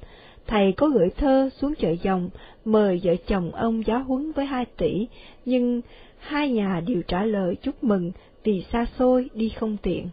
[0.47, 2.31] Thầy có gửi thơ xuống chợ dòng,
[2.65, 5.07] mời vợ chồng ông giáo huấn với hai tỷ,
[5.45, 5.81] nhưng
[6.19, 8.13] hai nhà đều trả lời chúc mừng
[8.45, 10.09] vì xa xôi đi không tiện.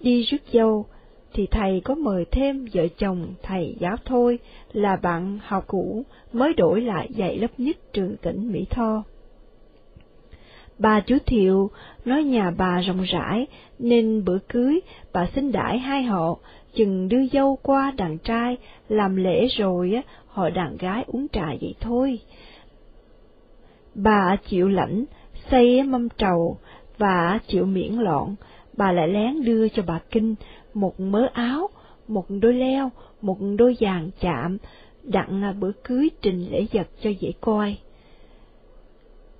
[0.00, 0.86] Đi rước dâu,
[1.32, 4.38] thì thầy có mời thêm vợ chồng thầy giáo thôi
[4.72, 9.02] là bạn học cũ mới đổi lại dạy lớp nhất trường tỉnh Mỹ Tho.
[10.78, 11.70] Bà chú Thiệu
[12.04, 13.46] nói nhà bà rộng rãi,
[13.78, 14.80] nên bữa cưới
[15.12, 16.38] bà xin đãi hai họ,
[16.74, 18.56] chừng đưa dâu qua đàn trai,
[18.88, 22.18] làm lễ rồi họ đàn gái uống trà vậy thôi.
[23.94, 25.04] Bà chịu lãnh,
[25.50, 26.58] xây mâm trầu,
[26.98, 28.34] và chịu miễn lọn,
[28.76, 30.34] bà lại lén đưa cho bà Kinh
[30.74, 31.68] một mớ áo,
[32.08, 32.90] một đôi leo,
[33.22, 34.58] một đôi vàng chạm,
[35.02, 37.76] đặng bữa cưới trình lễ vật cho dễ coi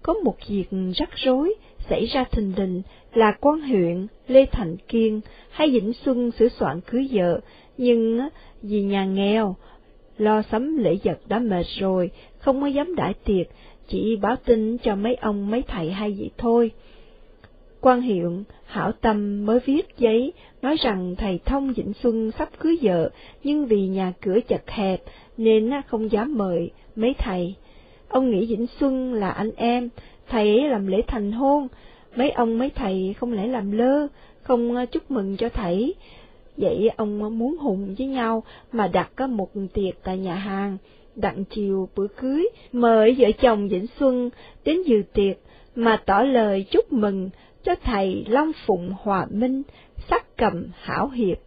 [0.05, 0.65] có một việc
[0.97, 1.55] rắc rối
[1.89, 2.83] xảy ra thình lình
[3.15, 7.41] là quan huyện Lê Thành Kiên hay Vĩnh Xuân sửa soạn cưới vợ,
[7.79, 8.21] nhưng
[8.63, 9.57] vì nhà nghèo,
[10.19, 13.47] lo sắm lễ vật đã mệt rồi, không có dám đãi tiệc,
[13.89, 16.71] chỉ báo tin cho mấy ông mấy thầy hay vậy thôi.
[17.81, 20.33] Quan huyện hảo tâm mới viết giấy
[20.63, 23.11] nói rằng thầy thông Vĩnh Xuân sắp cưới vợ,
[23.45, 25.03] nhưng vì nhà cửa chật hẹp
[25.37, 27.55] nên không dám mời mấy thầy.
[28.15, 29.89] Ông nghĩ Vĩnh Xuân là anh em,
[30.29, 31.69] thầy ấy làm lễ thành hôn,
[32.17, 34.07] mấy ông mấy thầy không lẽ làm lơ,
[34.43, 35.95] không ờ, chúc mừng cho thầy.
[36.57, 38.43] Vậy ông ờ, muốn hùng với nhau
[38.73, 40.77] mà đặt có một tiệc tại nhà hàng,
[41.17, 44.31] đặng chiều bữa cưới, mời vợ chồng Vĩnh Xuân
[44.65, 45.37] đến dự tiệc
[45.75, 47.31] mà tỏ lời chúc mừng
[47.65, 49.63] cho thầy Long Phụng Hòa Minh,
[50.11, 51.39] sắc cầm hảo hiệp.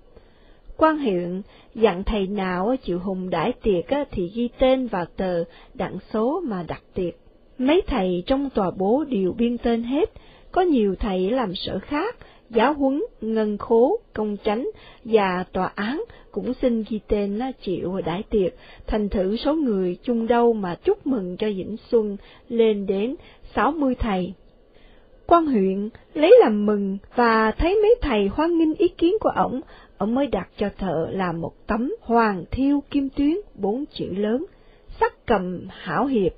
[0.78, 1.42] Quan huyện
[1.76, 6.64] dặn thầy nào chịu hùng đãi tiệc thì ghi tên vào tờ đặng số mà
[6.68, 7.14] đặt tiệc.
[7.58, 10.12] Mấy thầy trong tòa bố đều biên tên hết,
[10.52, 12.16] có nhiều thầy làm sở khác,
[12.50, 14.70] giáo huấn, ngân khố, công chánh
[15.04, 18.54] và tòa án cũng xin ghi tên chịu đãi tiệc,
[18.88, 22.18] thành thử số người chung đâu mà chúc mừng cho Vĩnh Xuân
[22.50, 23.16] lên đến
[23.56, 24.34] sáu mươi thầy.
[25.28, 29.62] Quan huyện lấy làm mừng và thấy mấy thầy hoan nghênh ý kiến của ổng,
[29.98, 34.46] ông mới đặt cho thợ làm một tấm hoàng thiêu kim tuyến bốn chữ lớn,
[35.00, 36.32] sắc cầm hảo hiệp,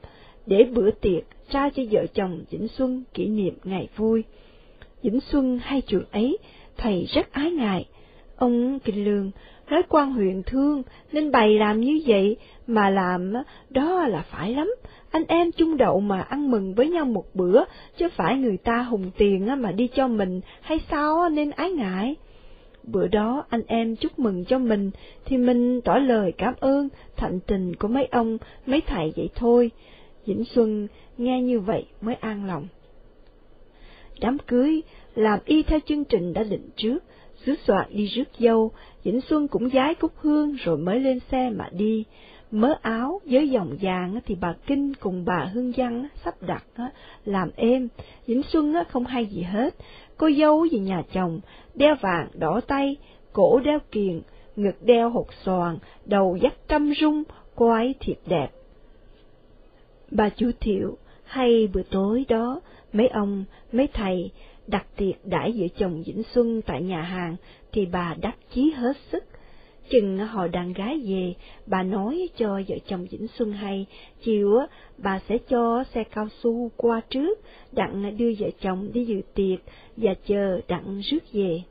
[0.46, 4.24] để bữa tiệc trao cho vợ chồng Vĩnh Xuân kỷ niệm ngày vui.
[5.04, 6.38] Vĩnh Xuân hay chuyện ấy,
[6.78, 7.86] thầy rất ái ngại.
[8.36, 9.32] Ông Kinh Lương
[9.70, 12.38] nói quan huyện thương, nên bày làm như vậy,
[12.68, 13.34] mà làm
[13.70, 14.76] đó là phải lắm.
[15.12, 17.64] Anh em chung đậu mà ăn mừng với nhau một bữa,
[17.98, 22.16] chứ phải người ta hùng tiền mà đi cho mình hay sao nên ái ngại.
[22.84, 24.92] Bữa đó anh em chúc mừng cho mình,
[25.26, 29.72] thì mình tỏ lời cảm ơn, thạnh tình của mấy ông, mấy thầy vậy thôi.
[30.26, 32.68] Vĩnh Xuân nghe như vậy mới an lòng.
[34.20, 34.82] Đám cưới
[35.16, 37.00] làm y theo chương trình đã định trước,
[37.46, 38.72] sứ soạn đi rước dâu,
[39.04, 42.04] Vĩnh Xuân cũng giái cúc hương rồi mới lên xe mà đi.
[42.52, 46.64] Mớ áo với dòng vàng thì bà Kinh cùng bà Hương Văn sắp đặt
[47.26, 47.88] làm êm,
[48.26, 49.76] Vĩnh Xuân không hay gì hết.
[50.18, 51.40] Cô dâu về nhà chồng,
[51.76, 52.98] đeo vàng đỏ tay,
[53.34, 54.22] cổ đeo kiền,
[54.56, 57.24] ngực đeo hột xoàn, đầu dắt trăm rung,
[57.56, 58.50] cô ấy thiệt đẹp.
[60.12, 62.62] Bà chú Thiệu hay bữa tối đó,
[62.94, 64.32] mấy ông, mấy thầy
[64.68, 67.36] đặt tiệc đãi vợ chồng Vĩnh Xuân tại nhà hàng,
[67.72, 69.24] thì bà đắc chí hết sức.
[69.90, 71.34] Chừng họ đàn gái về,
[71.66, 73.86] bà nói cho vợ chồng Vĩnh Xuân hay,
[74.24, 74.60] chiều
[74.98, 77.40] bà sẽ cho xe cao su qua trước,
[77.72, 79.60] đặng đưa vợ chồng đi dự tiệc
[79.98, 81.62] và chờ đặng rước về.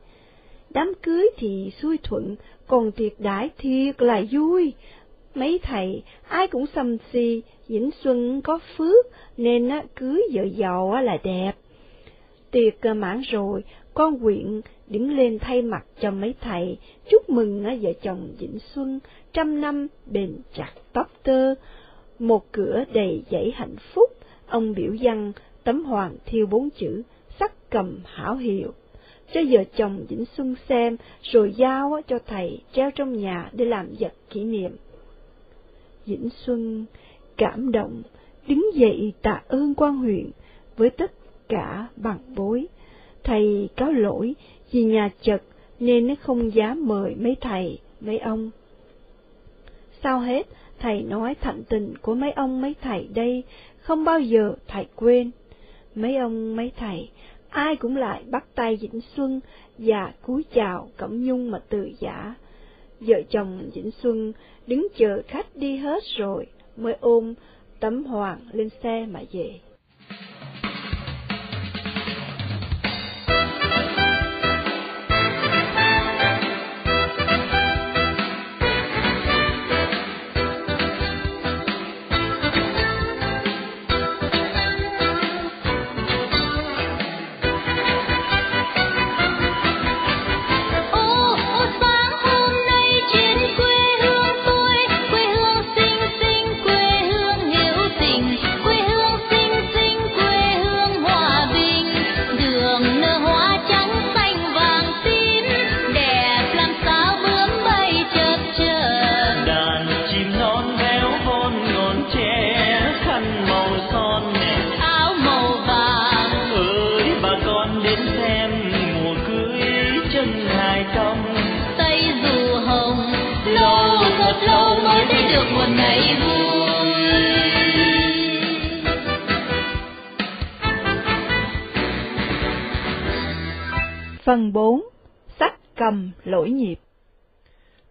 [0.71, 4.73] Đám cưới thì xuôi thuận, còn tiệc đãi thiệt là vui.
[5.35, 9.07] Mấy thầy, ai cũng xăm xì, Vĩnh Xuân có phước,
[9.37, 11.53] nên cưới vợ giàu là đẹp.
[12.51, 13.64] Tiệc mãn rồi,
[13.95, 14.61] con quyện
[14.91, 16.78] đứng lên thay mặt cho mấy thầy,
[17.11, 19.01] chúc mừng vợ chồng Vĩnh Xuân
[19.32, 21.55] trăm năm bền chặt tóc tơ,
[22.18, 24.11] một cửa đầy dãy hạnh phúc,
[24.47, 25.32] ông biểu văn
[25.64, 27.03] tấm hoàng thiêu bốn chữ,
[27.41, 28.72] sắc cầm hảo hiệu.
[29.32, 33.89] Cho vợ chồng Vĩnh Xuân xem, rồi giao cho thầy treo trong nhà để làm
[34.01, 34.76] vật kỷ niệm.
[36.07, 36.84] Vĩnh Xuân
[37.36, 38.03] cảm động,
[38.49, 40.30] đứng dậy tạ ơn quan huyện
[40.76, 41.12] với tất
[41.49, 42.66] cả bằng bối.
[43.24, 44.34] Thầy cáo lỗi
[44.71, 45.43] vì nhà chật
[45.81, 48.51] nên nó không dám mời mấy thầy, mấy ông.
[50.03, 50.47] Sau hết,
[50.79, 53.45] thầy nói thạnh tình của mấy ông mấy thầy đây,
[53.79, 55.31] không bao giờ thầy quên.
[55.95, 57.09] Mấy ông mấy thầy,
[57.49, 59.41] ai cũng lại bắt tay Vĩnh Xuân
[59.79, 62.35] và cúi chào Cẩm Nhung mà từ giả.
[63.01, 64.33] Vợ chồng Vĩnh Xuân
[64.66, 66.47] đứng chờ khách đi hết rồi,
[66.77, 67.35] mới ôm
[67.81, 69.61] tấm hoàng lên xe mà về.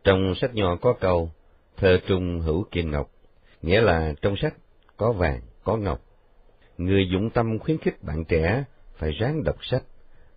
[0.07, 1.31] Trong sách nhỏ có câu,
[1.77, 3.11] thơ trung hữu kim ngọc,
[3.61, 4.53] nghĩa là trong sách
[4.97, 6.01] có vàng, có ngọc.
[6.77, 8.63] Người dụng tâm khuyến khích bạn trẻ
[8.97, 9.83] phải ráng đọc sách,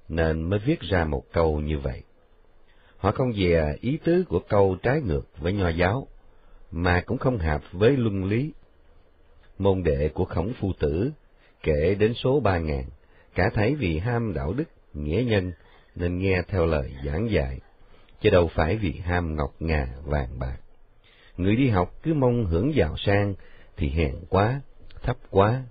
[0.08, 2.02] nên mới viết ra một câu như vậy.
[2.96, 6.06] Họ không về ý tứ của câu trái ngược với nho giáo,
[6.70, 8.52] mà cũng không hợp với luân lý.
[9.58, 11.10] Môn đệ của khổng phu tử
[11.62, 12.84] kể đến số ba ngàn,
[13.34, 15.52] cả thấy vì ham đạo đức, nghĩa nhân
[15.94, 17.60] nên nghe theo lời giảng dạy,
[18.20, 20.56] chứ đâu phải vì ham ngọc ngà vàng bạc.
[21.36, 23.34] Người đi học cứ mong hưởng giàu sang
[23.76, 24.60] thì hèn quá,
[25.02, 25.62] thấp quá.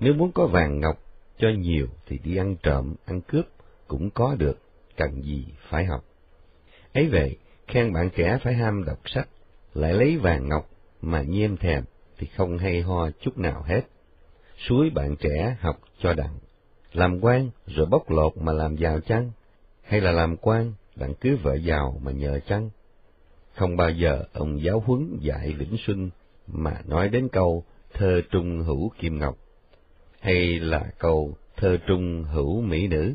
[0.00, 1.02] Nếu muốn có vàng ngọc
[1.38, 3.46] cho nhiều thì đi ăn trộm, ăn cướp
[3.88, 4.58] cũng có được,
[4.96, 6.04] cần gì phải học.
[6.92, 7.36] Ấy vậy,
[7.68, 9.28] khen bạn trẻ phải ham đọc sách,
[9.74, 10.70] lại lấy vàng ngọc
[11.02, 11.84] mà nhem thèm
[12.18, 13.82] thì không hay ho chút nào hết.
[14.58, 16.38] Suối bạn trẻ học cho đặng,
[16.92, 19.30] làm quan rồi bóc lột mà làm giàu chăng?
[19.82, 22.70] hay là làm quan, đặng cứ vợ giàu mà nhờ chăng?
[23.54, 26.10] Không bao giờ ông giáo huấn dạy Vĩnh Xuân
[26.46, 29.38] mà nói đến câu thơ trung hữu kim ngọc,
[30.20, 33.14] hay là câu thơ trung hữu mỹ nữ.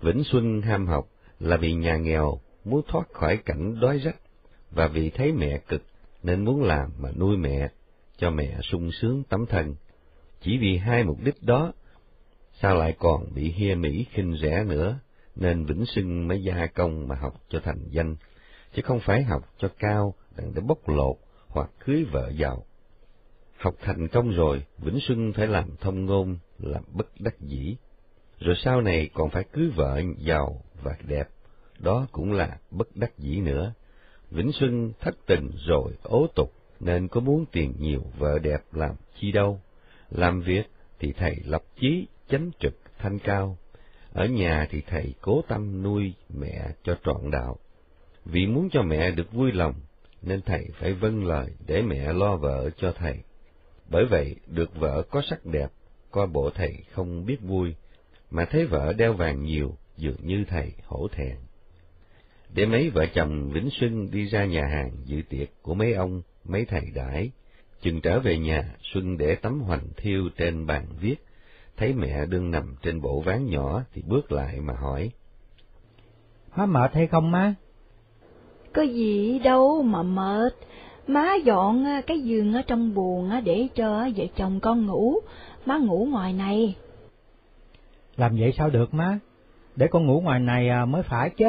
[0.00, 1.08] Vĩnh Xuân ham học
[1.40, 4.16] là vì nhà nghèo muốn thoát khỏi cảnh đói rách,
[4.70, 5.82] và vì thấy mẹ cực
[6.22, 7.68] nên muốn làm mà nuôi mẹ,
[8.16, 9.74] cho mẹ sung sướng tấm thân.
[10.40, 11.72] Chỉ vì hai mục đích đó,
[12.60, 14.98] sao lại còn bị hia mỹ khinh rẻ nữa?
[15.36, 18.16] Nên Vĩnh Sưng mới gia công mà học cho thành danh,
[18.74, 21.16] chứ không phải học cho cao đặng để bóc lột
[21.48, 22.64] hoặc cưới vợ giàu.
[23.58, 27.76] Học thành công rồi, Vĩnh Xuân phải làm thông ngôn, làm bất đắc dĩ.
[28.38, 31.28] Rồi sau này còn phải cưới vợ giàu và đẹp,
[31.78, 33.74] đó cũng là bất đắc dĩ nữa.
[34.30, 38.96] Vĩnh Xuân thất tình rồi ố tục, nên có muốn tiền nhiều vợ đẹp làm
[39.20, 39.60] chi đâu.
[40.10, 40.62] Làm việc
[40.98, 43.58] thì thầy lập chí, chánh trực, thanh cao.
[44.14, 47.58] Ở nhà thì thầy cố tâm nuôi mẹ cho trọn đạo.
[48.24, 49.74] Vì muốn cho mẹ được vui lòng,
[50.22, 53.18] nên thầy phải vâng lời để mẹ lo vợ cho thầy.
[53.90, 55.68] Bởi vậy, được vợ có sắc đẹp,
[56.10, 57.74] coi bộ thầy không biết vui,
[58.30, 61.36] mà thấy vợ đeo vàng nhiều, dường như thầy hổ thẹn.
[62.54, 66.22] Để mấy vợ chồng Vĩnh Xuân đi ra nhà hàng dự tiệc của mấy ông,
[66.44, 67.30] mấy thầy đãi,
[67.80, 71.16] chừng trở về nhà, Xuân để tấm hoành thiêu trên bàn viết,
[71.76, 75.10] thấy mẹ đương nằm trên bộ ván nhỏ thì bước lại mà hỏi.
[76.56, 77.54] Má mệt hay không má?
[78.72, 80.54] Có gì đâu mà mệt,
[81.06, 85.14] má dọn cái giường ở trong buồng để cho vợ chồng con ngủ,
[85.66, 86.76] má ngủ ngoài này.
[88.16, 89.18] Làm vậy sao được má?
[89.76, 91.46] Để con ngủ ngoài này à, mới phải chứ.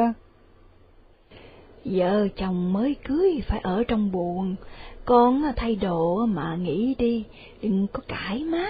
[1.84, 4.56] Vợ chồng mới cưới phải ở trong buồng,
[5.04, 7.24] con thay đồ mà nghỉ đi,
[7.62, 8.66] đừng có cãi má.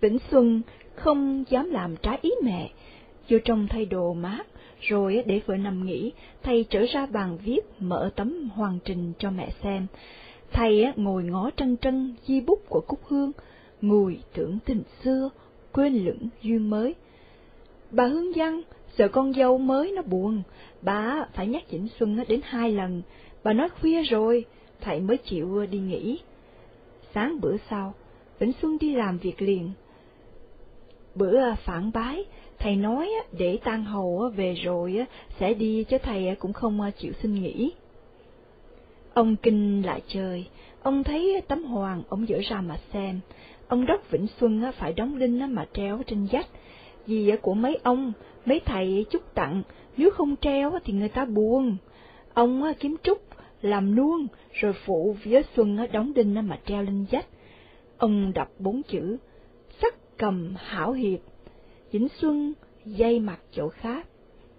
[0.00, 0.62] Vĩnh Xuân
[0.94, 2.70] không dám làm trái ý mẹ,
[3.28, 4.46] vô trong thay đồ mát,
[4.80, 9.30] rồi để vợ nằm nghỉ, thầy trở ra bàn viết mở tấm hoàn trình cho
[9.30, 9.86] mẹ xem.
[10.52, 13.32] Thầy ngồi ngó trân trân di bút của Cúc Hương,
[13.80, 15.30] ngồi tưởng tình xưa,
[15.72, 16.94] quên lửng duyên mới.
[17.90, 18.62] Bà Hương Giang
[18.98, 20.42] sợ con dâu mới nó buồn,
[20.82, 23.02] bà phải nhắc Vĩnh Xuân đến hai lần,
[23.44, 24.44] bà nói khuya rồi,
[24.80, 26.18] thầy mới chịu đi nghỉ.
[27.14, 27.94] Sáng bữa sau,
[28.38, 29.70] Vĩnh Xuân đi làm việc liền.
[31.14, 32.24] Bữa phản bái,
[32.58, 35.06] thầy nói để tan hầu về rồi
[35.38, 37.72] sẽ đi chứ thầy cũng không à, chịu xin nghỉ.
[39.14, 40.46] Ông kinh lại chơi,
[40.82, 43.20] ông thấy tấm hoàng, ông dở ra mà xem.
[43.68, 46.46] Ông đốc Vĩnh Xuân phải đóng đinh mà treo trên vách,
[47.06, 48.12] vì à, của mấy ông,
[48.46, 49.62] mấy thầy chúc tặng,
[49.96, 51.76] nếu không treo thì người ta buồn.
[52.34, 53.22] Ông kiếm trúc,
[53.62, 57.26] làm nuông, rồi phụ phía Xuân đóng đinh mà treo lên vách.
[57.98, 59.16] Ông đọc bốn chữ,
[60.20, 61.20] cầm hảo hiệp,
[61.92, 62.52] Vĩnh Xuân
[62.84, 64.06] dây mặt chỗ khác,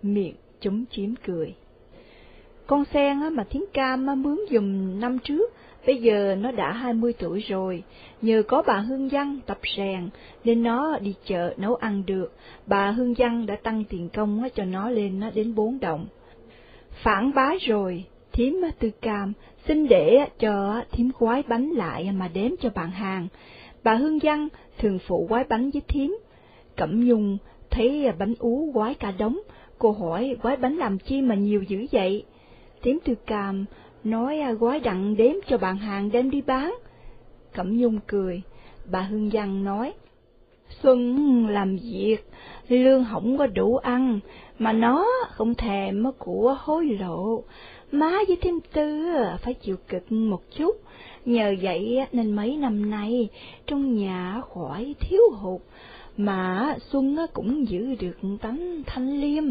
[0.02, 1.56] miệng chúm chím cười.
[2.68, 5.54] Con sen mà thiến cam mướn dùm năm trước,
[5.86, 7.84] bây giờ nó đã hai mươi tuổi rồi,
[8.22, 10.10] nhờ có bà Hương Văn tập rèn
[10.44, 12.34] nên nó đi chợ nấu ăn được,
[12.66, 16.06] bà Hương Văn đã tăng tiền công cho nó lên đến bốn đồng.
[16.92, 19.34] Phản bái rồi, thiếm tư cam,
[19.68, 23.28] xin để cho thiếm khoái bánh lại mà đếm cho bạn hàng.
[23.84, 24.48] Bà Hương Văn
[24.82, 26.18] thường phụ gói bánh với thím
[26.76, 27.38] Cẩm Nhung
[27.70, 29.40] thấy bánh ú gói cả đống,
[29.78, 32.26] cô hỏi gói bánh làm chi mà nhiều dữ vậy?
[32.82, 33.66] thím tư cam
[34.04, 36.76] nói à, gói đặng đếm cho bạn hàng đem đi bán.
[37.54, 38.42] Cẩm Nhung cười,
[38.92, 39.94] bà Hương Văn nói,
[40.84, 42.18] Xuân làm việc,
[42.68, 44.20] lương không có đủ ăn,
[44.60, 47.44] mà nó không thèm của hối lộ,
[47.92, 50.76] má với thêm tư phải chịu cực một chút,
[51.26, 53.30] nhờ vậy nên mấy năm nay
[53.68, 55.62] trong nhà khỏi thiếu hụt,
[56.18, 59.44] mà Xuân cũng giữ được tánh thanh liêm.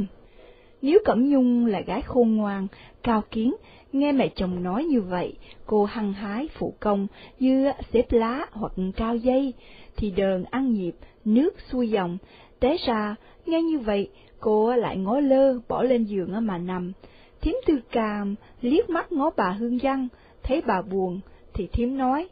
[0.83, 2.67] Nếu Cẩm Nhung là gái khôn ngoan,
[3.03, 3.55] cao kiến,
[3.93, 5.35] nghe mẹ chồng nói như vậy,
[5.67, 7.07] cô hăng hái phụ công
[7.39, 9.53] như xếp lá hoặc cao dây,
[9.97, 10.95] thì đờn ăn nhịp,
[11.25, 12.19] nước xuôi dòng.
[12.61, 13.15] Té ra,
[13.47, 14.09] nghe như vậy,
[14.41, 16.93] cô lại ngó lơ bỏ lên giường mà nằm.
[17.41, 20.09] Thiếm tư càm liếc mắt ngó bà Hương Văn,
[20.43, 21.21] thấy bà buồn,
[21.61, 22.29] thì thím nói,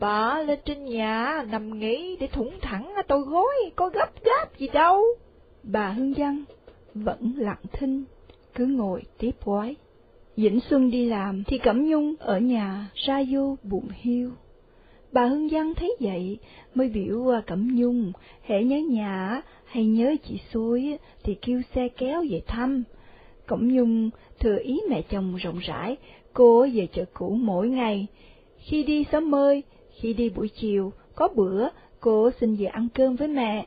[0.00, 4.68] Bà lên trên nhà nằm nghỉ để thủng thẳng tôi gối, có gấp gáp gì
[4.72, 5.02] đâu.
[5.62, 6.44] Bà Hương Văn
[6.94, 8.04] vẫn lặng thinh,
[8.54, 9.76] cứ ngồi tiếp gói.
[10.36, 14.30] Vĩnh Xuân đi làm thì Cẩm Nhung ở nhà ra vô buồn hiu.
[15.12, 16.38] Bà Hương Văn thấy vậy
[16.74, 22.24] mới biểu Cẩm Nhung, hễ nhớ nhà hay nhớ chị xuôi thì kêu xe kéo
[22.30, 22.82] về thăm.
[23.46, 24.10] Cẩm Nhung
[24.40, 25.96] thừa ý mẹ chồng rộng rãi,
[26.32, 28.06] cô về chợ cũ mỗi ngày.
[28.62, 29.62] Khi đi sớm mơi,
[30.00, 31.68] khi đi buổi chiều, có bữa
[32.00, 33.66] cô xin về ăn cơm với mẹ.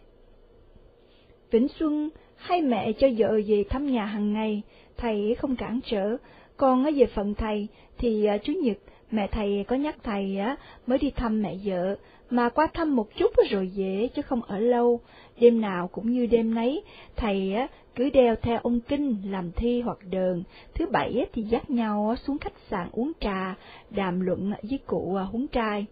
[1.52, 4.62] Vĩnh Xuân hay mẹ cho vợ về thăm nhà hàng ngày,
[4.98, 6.18] thầy không cản trở,
[6.58, 7.68] còn về phần thầy
[7.98, 8.78] thì ờ, chủ nhật
[9.12, 10.56] mẹ thầy có nhắc thầy á
[10.88, 11.96] mới đi thăm mẹ vợ,
[12.30, 15.00] mà qua thăm một chút rồi về chứ không ở lâu.
[15.40, 16.84] Đêm nào cũng như đêm nấy,
[17.16, 20.44] thầy á cứ đeo theo ông kinh làm thi hoặc đờn.
[20.74, 23.56] Thứ bảy thì dắt nhau xuống khách sạn uống trà,
[23.90, 25.86] đàm luận với cụ à, huống trai.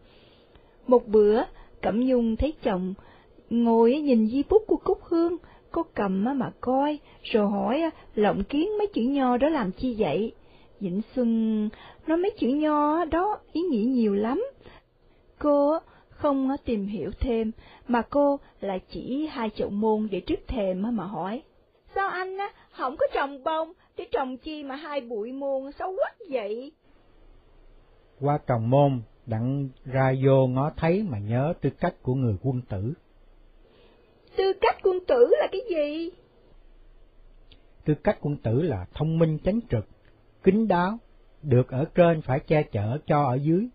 [0.87, 1.43] Một bữa,
[1.81, 2.93] Cẩm Nhung thấy chồng
[3.49, 5.37] ngồi nhìn di bút của Cúc Hương,
[5.71, 7.83] cô cầm mà coi, rồi hỏi
[8.15, 10.31] lộng kiến mấy chữ nho đó làm chi vậy?
[10.83, 11.69] Vĩnh Xuân
[12.07, 14.45] nói mấy chữ nho đó ý nghĩa nhiều lắm.
[15.39, 15.79] Cô
[16.09, 17.51] không tìm hiểu thêm,
[17.87, 21.43] mà cô lại chỉ hai chậu môn để trước thềm mà hỏi.
[21.95, 25.89] Sao anh á, không có trồng bông, để trồng chi mà hai bụi môn xấu
[25.89, 26.71] quá vậy?
[28.19, 32.61] Qua trồng môn, đặng ra vô ngó thấy mà nhớ tư cách của người quân
[32.69, 32.93] tử.
[34.35, 36.09] Tư cách quân tử là cái gì?
[37.85, 39.85] Tư cách quân tử là thông minh chánh trực,
[40.43, 40.97] kính đáo,
[41.41, 43.67] được ở trên phải che chở cho ở dưới,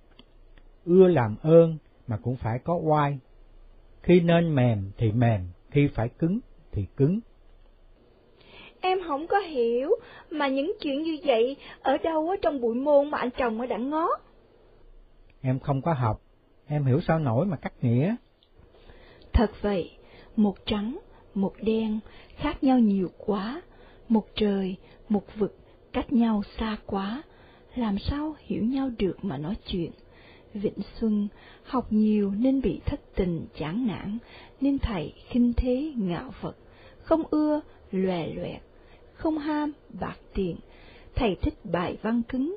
[0.84, 3.18] ưa làm ơn mà cũng phải có oai.
[4.02, 5.40] Khi nên mềm thì mềm,
[5.70, 6.40] khi phải cứng
[6.72, 7.20] thì cứng.
[8.80, 9.90] Em không có hiểu,
[10.30, 13.66] mà những chuyện như vậy ở đâu ở trong bụi môn mà anh chồng ở
[13.66, 14.08] đặng ngó.
[15.40, 16.22] Em không có học,
[16.66, 18.16] em hiểu sao nổi mà cắt nghĩa.
[19.32, 19.90] Thật vậy,
[20.36, 20.98] một trắng,
[21.34, 22.00] một đen,
[22.36, 23.62] khác nhau nhiều quá,
[24.08, 24.76] một trời,
[25.08, 25.56] một vực,
[25.92, 27.22] cách nhau xa quá,
[27.74, 29.90] làm sao hiểu nhau được mà nói chuyện.
[30.54, 31.28] Vĩnh Xuân
[31.62, 34.18] học nhiều nên bị thất tình chán nản,
[34.60, 36.56] nên thầy khinh thế ngạo vật,
[37.02, 37.60] không ưa
[37.92, 38.62] lòe loẹt,
[39.14, 40.56] không ham bạc tiền.
[41.14, 42.56] Thầy thích bài văn cứng,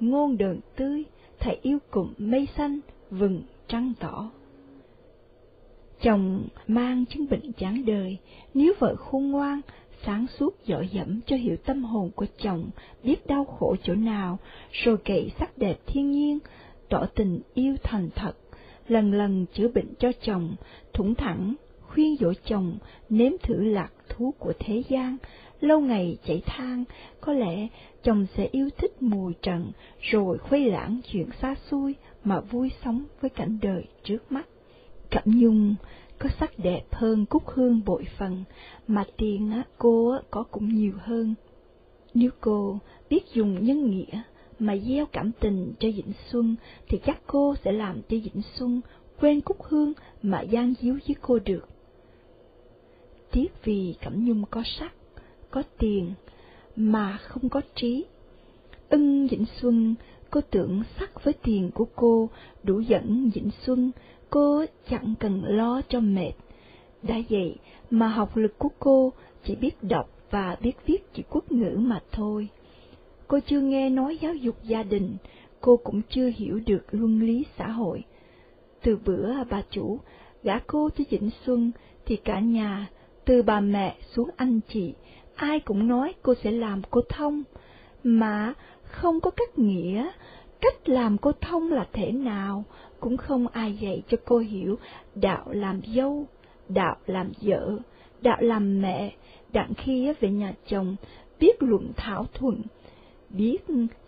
[0.00, 1.04] ngôn đờn tươi,
[1.38, 2.80] thầy yêu cụm mây xanh,
[3.10, 4.30] vừng trăng tỏ.
[6.02, 8.18] Chồng mang chứng bệnh chán đời,
[8.54, 9.60] nếu vợ khôn ngoan,
[10.06, 12.70] sáng suốt dõi dẫm cho hiểu tâm hồn của chồng,
[13.02, 14.38] biết đau khổ chỗ nào,
[14.72, 16.38] rồi cậy sắc đẹp thiên nhiên,
[16.88, 18.32] tỏ tình yêu thành thật,
[18.88, 20.54] lần lần chữa bệnh cho chồng,
[20.92, 22.78] thủng thẳng, khuyên dỗ chồng,
[23.08, 25.16] nếm thử lạc thú của thế gian,
[25.60, 26.84] lâu ngày chảy than,
[27.20, 27.68] có lẽ
[28.02, 31.94] chồng sẽ yêu thích mùi trần, rồi khuây lãng chuyện xa xôi
[32.24, 34.46] mà vui sống với cảnh đời trước mắt.
[35.12, 35.74] Cẩm Nhung
[36.18, 38.44] có sắc đẹp hơn Cúc Hương bội phần,
[38.86, 41.34] mà tiền á, cô có cũng nhiều hơn.
[42.14, 42.78] Nếu cô
[43.10, 44.22] biết dùng nhân nghĩa
[44.58, 46.56] mà gieo cảm tình cho Vĩnh Xuân,
[46.88, 48.80] thì chắc cô sẽ làm cho Vĩnh Xuân
[49.20, 49.92] quên Cúc Hương
[50.22, 51.68] mà gian díu với cô được.
[53.30, 54.94] Tiếc vì Cẩm Nhung có sắc,
[55.50, 56.14] có tiền,
[56.76, 58.04] mà không có trí.
[58.88, 59.94] Ưng Vĩnh Xuân,
[60.30, 62.28] cô tưởng sắc với tiền của cô
[62.62, 63.90] đủ dẫn Vĩnh Xuân,
[64.32, 66.32] cô chẳng cần lo cho mệt.
[67.02, 67.56] Đã vậy
[67.90, 69.12] mà học lực của cô
[69.44, 72.48] chỉ biết đọc và biết viết chữ quốc ngữ mà thôi.
[73.28, 75.16] Cô chưa nghe nói giáo dục gia đình,
[75.60, 78.04] cô cũng chưa hiểu được luân lý xã hội.
[78.82, 79.98] Từ bữa bà chủ
[80.42, 81.70] gả cô cho Vĩnh Xuân
[82.06, 82.90] thì cả nhà,
[83.24, 84.94] từ bà mẹ xuống anh chị,
[85.34, 87.42] ai cũng nói cô sẽ làm cô thông,
[88.04, 90.10] mà không có cách nghĩa,
[90.60, 92.64] cách làm cô thông là thế nào,
[93.02, 94.78] cũng không ai dạy cho cô hiểu
[95.14, 96.26] đạo làm dâu,
[96.68, 97.78] đạo làm vợ,
[98.20, 99.12] đạo làm mẹ,
[99.52, 100.96] đặng khi về nhà chồng,
[101.40, 102.62] biết luận thảo thuận,
[103.30, 103.58] biết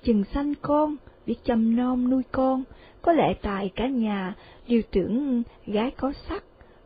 [0.03, 2.64] chừng sanh con, biết chăm nom nuôi con,
[3.03, 4.34] có lẽ tại cả nhà
[4.68, 6.45] đều tưởng gái có sắc,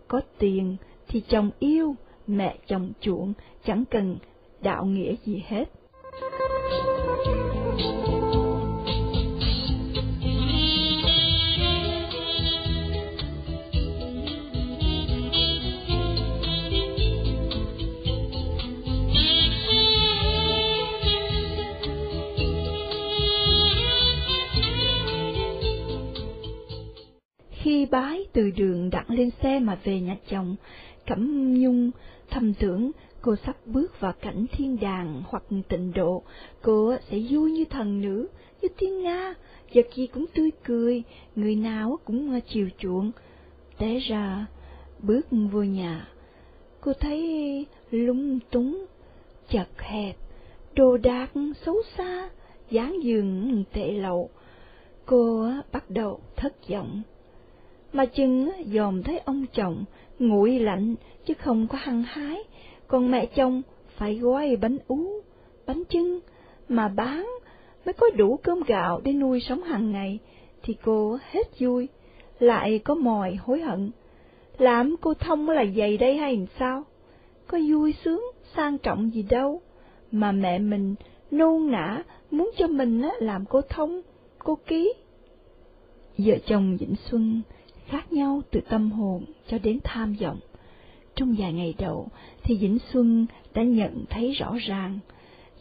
[0.08, 0.76] có tiền
[1.08, 1.96] thì chồng yêu,
[2.26, 3.32] mẹ chồng chuộng,
[3.64, 4.16] chẳng cần
[4.60, 5.64] đạo nghĩa gì hết.
[6.70, 6.97] Khi
[27.90, 30.56] bái từ đường đặng lên xe mà về nhà chồng,
[31.06, 31.90] Cẩm Nhung
[32.30, 32.90] thầm tưởng
[33.22, 36.22] cô sắp bước vào cảnh thiên đàng hoặc tịnh độ,
[36.62, 38.28] cô sẽ vui như thần nữ,
[38.62, 39.34] như thiên nga,
[39.74, 41.02] vật gì cũng tươi cười,
[41.36, 43.12] người nào cũng chiều chuộng.
[43.78, 44.46] Té ra,
[44.98, 46.08] bước vô nhà,
[46.80, 48.86] cô thấy lung túng,
[49.48, 50.16] chật hẹp,
[50.74, 51.30] đồ đạc
[51.66, 52.30] xấu xa,
[52.70, 54.30] dáng giường tệ lậu.
[55.06, 57.02] Cô bắt đầu thất vọng
[57.92, 59.84] mà chừng dòm thấy ông chồng
[60.18, 60.94] nguội lạnh
[61.26, 62.44] chứ không có hăng hái,
[62.86, 63.62] còn mẹ chồng
[63.96, 65.22] phải gói bánh ú,
[65.66, 66.20] bánh trưng
[66.68, 67.26] mà bán
[67.88, 70.18] mới có đủ cơm gạo để nuôi sống hàng ngày,
[70.62, 71.88] thì cô hết vui,
[72.38, 73.90] lại có mòi hối hận.
[74.58, 76.84] Làm cô thông là dày đây hay sao?
[77.46, 78.22] Có vui sướng,
[78.56, 79.60] sang trọng gì đâu,
[80.12, 80.94] mà mẹ mình
[81.30, 84.02] nôn nã muốn cho mình làm cô thông,
[84.38, 84.92] cô ký.
[86.18, 87.42] Vợ chồng Vĩnh Xuân
[87.88, 90.38] khác nhau từ tâm hồn cho đến tham vọng.
[91.14, 92.08] Trong vài ngày đầu
[92.42, 94.98] thì Vĩnh Xuân đã nhận thấy rõ ràng,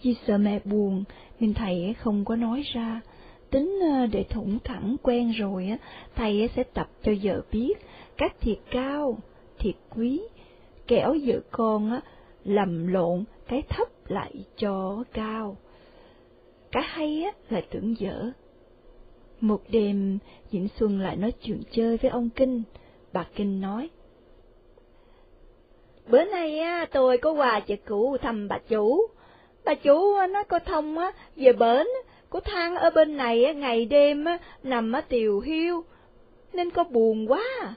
[0.04, 1.04] vì sợ mẹ buồn
[1.40, 3.02] nên thầy không có nói ra,
[3.50, 5.70] tính ờ, để thủng thẳng quen rồi
[6.16, 7.74] thầy sẽ tập cho vợ biết
[8.18, 9.18] các thiệt cao,
[9.60, 10.22] thiệt quý,
[10.88, 12.00] kẻo vợ con
[12.44, 15.58] lầm lộn cái thấp lại cho cao.
[16.72, 18.32] Cái hay á là tưởng dở.
[19.40, 20.20] Một đêm,
[20.52, 22.64] Vĩnh Xuân lại nói chuyện chơi với ông Kinh.
[23.14, 23.90] Bà Kinh nói,
[26.08, 29.08] Bữa nay á, tôi có quà chợ cũ thăm bà chủ.
[29.66, 31.88] Bà chủ nói cô thông á, về bến,
[32.30, 34.26] cô thang ở bên này ngày đêm
[34.64, 35.84] nằm ở tiều hiu,
[36.54, 37.76] nên có buồn quá.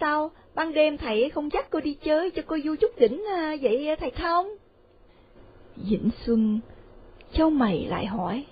[0.00, 3.56] Sao ban đêm thầy không dắt cô đi chơi cho cô vui chút đỉnh à,
[3.62, 4.48] vậy thầy không?
[5.76, 6.60] Vĩnh Xuân,
[7.32, 8.44] châu mày lại hỏi.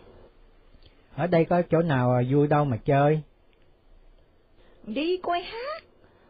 [1.17, 3.23] Ở đây có chỗ nào à, vui đâu mà chơi?
[4.87, 5.85] Đi coi hát,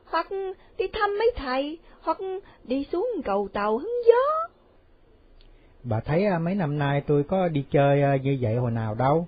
[0.05, 0.27] hoặc
[0.79, 2.19] đi thăm mấy thầy, hoặc
[2.65, 4.49] đi xuống cầu tàu hứng gió.
[5.83, 8.95] Bà thấy à, mấy năm nay tôi có đi chơi à, như vậy hồi nào
[8.95, 9.27] đâu.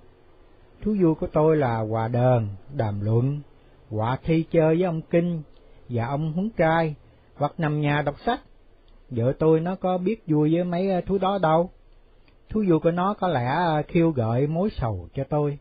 [0.81, 3.41] Thú vui của tôi là hòa đờn, đàm luận,
[3.89, 5.41] họa thi chơi với ông Kinh
[5.89, 6.95] và ông Huấn Trai,
[7.35, 8.39] hoặc nằm nhà đọc sách.
[9.09, 11.69] Vợ tôi nó có biết vui với mấy thú đó đâu.
[12.49, 13.51] Thú vui của nó có lẽ
[13.87, 15.57] khiêu gợi mối sầu cho tôi.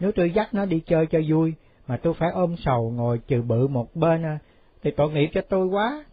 [0.00, 1.54] Nếu tôi dắt nó đi chơi cho vui,
[1.86, 4.22] mà tôi phải ôm sầu ngồi trừ bự một bên,
[4.82, 6.04] thì tội nghiệp cho tôi quá.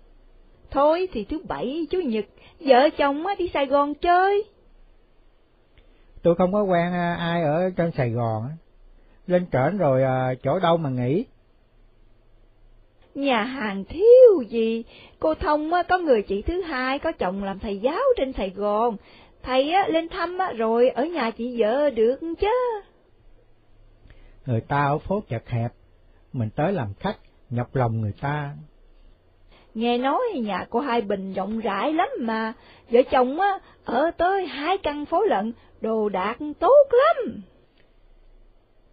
[0.71, 2.25] Thôi thì thứ bảy, chủ nhật,
[2.59, 4.43] vợ chồng đi Sài Gòn chơi.
[6.21, 8.49] Tôi không có quen à, ai ở trên Sài Gòn.
[9.27, 11.25] Lên trển rồi à, chỗ đâu mà nghỉ.
[13.15, 14.83] Nhà hàng thiếu gì,
[15.19, 18.97] cô Thông có người chị thứ hai có chồng làm thầy giáo trên Sài Gòn.
[19.43, 22.81] Thầy lên thăm rồi ở nhà chị vợ được chứ.
[24.45, 25.71] Người ta ở phố chật hẹp,
[26.33, 27.17] mình tới làm khách,
[27.49, 28.55] nhọc lòng người ta.
[29.73, 32.53] Nghe nói nhà cô Hai Bình rộng rãi lắm mà,
[32.91, 37.41] vợ chồng á, ở tới hai căn phố lận, đồ đạc tốt lắm.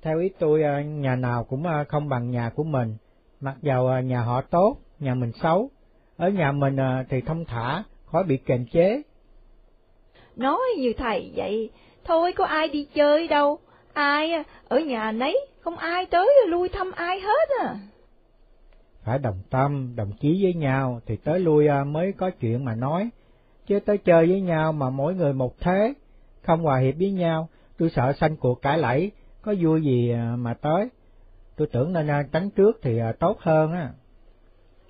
[0.03, 2.97] Theo ý tôi, à, nhà nào cũng à, không bằng nhà của mình,
[3.41, 5.71] mặc dầu à, nhà họ tốt, nhà mình xấu,
[6.17, 6.77] ở nhà mình
[7.11, 9.03] thì thông thả, khỏi bị kềm chế.
[10.37, 11.71] Nói như thầy vậy,
[12.05, 13.59] thôi có ai đi chơi đâu,
[13.93, 14.33] ai
[14.69, 17.77] ở nhà nấy, không ai tới lui thăm ai hết à
[19.07, 22.75] phải đồng tâm, đồng chí với nhau thì tới lui à, mới có chuyện mà
[22.75, 23.11] nói,
[23.67, 25.95] chứ tới chơi với nhau mà mỗi người một thế,
[26.43, 29.11] không hòa hiệp với nhau, tôi sợ sanh cuộc cãi lẫy,
[29.43, 30.89] có vui gì à, mà tới.
[31.57, 33.91] Tôi tưởng nên à, tránh trước thì tốt hơn á.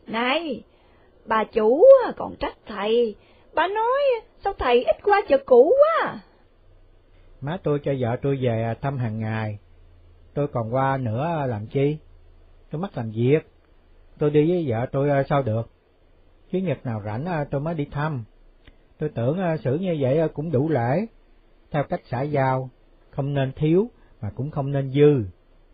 [0.06, 0.62] Này,
[1.26, 1.84] bà chủ
[2.16, 3.14] còn trách thầy,
[3.56, 4.00] bà nói
[4.44, 6.20] sao thầy ít qua chợ cũ quá.
[7.40, 9.58] Má tôi cho vợ tôi về thăm hàng ngày,
[10.34, 11.96] tôi còn qua nữa làm chi?
[12.70, 13.46] Tôi mắc làm việc
[14.18, 15.70] tôi đi với vợ tôi ờ, sao được.
[16.52, 18.24] Chủ nhật nào rảnh ờ, tôi mới đi thăm.
[18.98, 21.06] Tôi tưởng ờ, xử như vậy cũng đủ lễ.
[21.70, 22.70] Theo cách xã giao,
[23.10, 23.90] không nên thiếu
[24.20, 25.24] mà cũng không nên dư.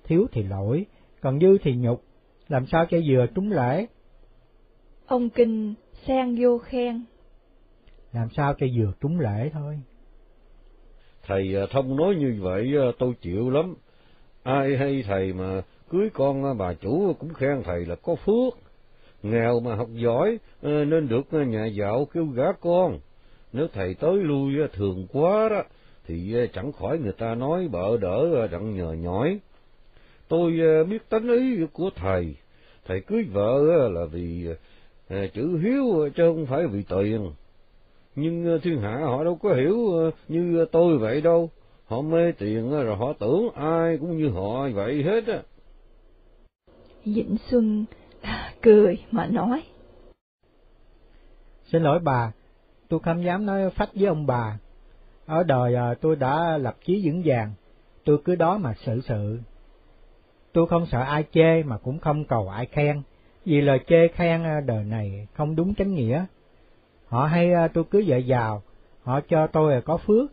[0.04, 0.86] Thiếu thì lỗi,
[1.20, 2.02] còn dư thì nhục.
[2.48, 3.86] Làm sao cho vừa trúng lễ?
[5.06, 5.74] Ông Kinh
[6.06, 7.04] xen vô khen.
[8.12, 9.80] Làm sao cho vừa trúng lễ thôi.
[11.26, 13.74] Thầy à, thông nói như vậy à, tôi chịu lắm.
[14.42, 18.58] Ai hay thầy mà cưới con à, bà chủ cũng khen thầy là có phước,
[19.22, 22.98] nghèo mà học giỏi nên được nhà giàu kêu gả con.
[23.52, 25.62] Nếu thầy tới lui thường quá đó,
[26.06, 29.38] thì chẳng khỏi người ta nói bợ đỡ đặng nhờ nhỏi.
[30.28, 30.52] Tôi
[30.84, 32.34] biết tánh ý của thầy,
[32.86, 34.48] thầy cưới vợ là vì
[35.08, 37.30] chữ hiếu chứ không phải vì tiền.
[38.14, 39.76] Nhưng thiên hạ họ đâu có hiểu
[40.28, 41.50] như tôi vậy đâu,
[41.84, 45.42] họ mê tiền rồi họ tưởng ai cũng như họ vậy hết á.
[47.04, 47.84] Vĩnh Xuân
[48.62, 49.62] cười mà nói.
[51.64, 52.32] Xin lỗi bà,
[52.88, 54.58] tôi không dám nói phách với ông bà.
[55.26, 57.52] Ở đời tôi đã lập chí vững vàng,
[58.04, 59.40] tôi cứ đó mà xử sự.
[60.52, 63.02] Tôi không sợ ai chê mà cũng không cầu ai khen,
[63.44, 66.24] vì lời chê khen đời này không đúng chánh nghĩa.
[67.12, 68.62] Họ hay à, tôi cứ vợ giàu,
[69.02, 70.30] họ cho tôi là có phước.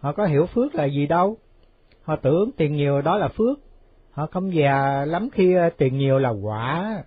[0.00, 1.36] Họ có hiểu phước là gì đâu.
[2.02, 3.58] Họ tưởng tiền nhiều đó là phước,
[4.10, 7.02] họ không già lắm khi à, tiền nhiều là quả.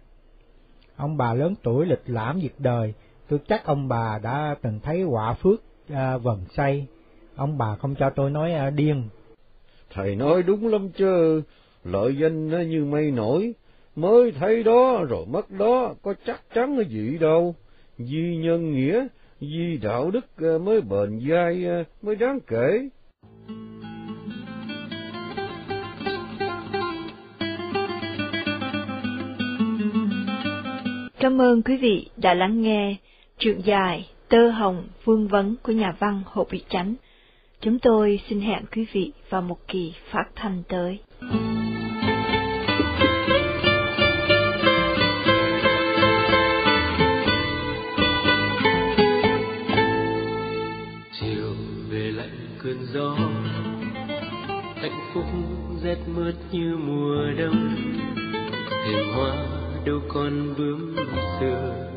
[0.96, 2.94] Ông bà lớn tuổi lịch lãm việc đời,
[3.30, 6.88] tôi chắc ông bà đã từng thấy quả phước à, vần say.
[7.36, 9.04] Ông bà không cho tôi nói à, điên.
[9.90, 11.42] Thầy nói đúng lắm chứ,
[11.84, 13.54] lợi danh nó như mây nổi,
[13.96, 17.56] mới thấy đó rồi mất đó, có chắc chắn cái gì đâu.
[18.00, 19.08] Di nhân nghĩa,
[19.42, 22.90] di đạo đức ờ, mới bền dai, ờ, mới đáng kể.
[31.20, 32.96] Cảm ơn quý vị đã lắng nghe
[33.38, 36.96] truyện dài Tơ Hồng Vương Vấn của nhà văn Hồ Bị Chánh.
[37.62, 41.00] Chúng tôi xin hẹn quý vị vào một kỳ phát thanh tới.
[52.94, 53.16] Gió.
[54.76, 55.26] Hạnh phúc
[55.84, 57.76] rét mướt như mùa đông.
[58.86, 59.34] Thềm hoa
[59.86, 60.96] đâu còn bướm
[61.40, 61.90] xưa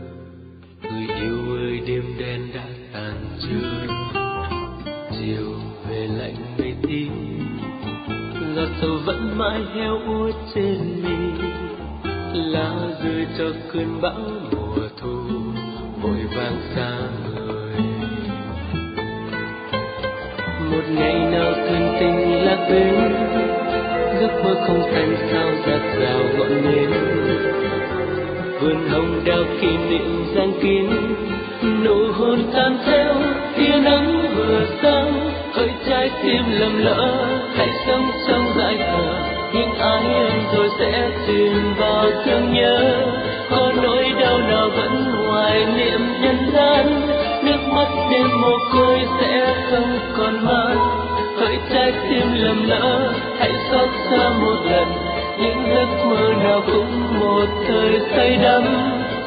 [0.83, 3.87] người yêu ơi, đêm đen đã tàn chưa
[5.11, 5.55] chiều
[5.89, 7.13] về lạnh mây tím
[8.57, 11.43] giọt sầu vẫn mãi heo úa trên mi.
[12.35, 12.75] Lá
[13.05, 14.21] rơi cho cơn bão
[14.53, 15.17] mùa thu.
[16.03, 17.22] Vội vàng sang.
[20.73, 22.95] Một ngày nào thân tình lạc bên,
[24.21, 26.91] giấc mơ không thành sao giặt rào ngọn nến.
[28.61, 30.87] Vườn hồng đào kỷ niệm giang kín
[31.85, 33.15] nụ hôn tan theo,
[33.57, 37.27] tia nắng vừa sáng hơi trái tim lầm lỡ,
[37.57, 43.07] hãy sống trong dại khờ những ái em rồi sẽ chìm vào thương nhớ,
[43.51, 46.87] có nỗi đau nào vẫn hoài niệm nhân gian
[47.69, 51.03] mắt đêm mồ côi sẽ không còn mang
[51.37, 54.89] hỡi trái tim lầm lỡ, hãy xót xa một lần.
[55.41, 58.63] Những giấc mơ nào cũng một thời say đắm.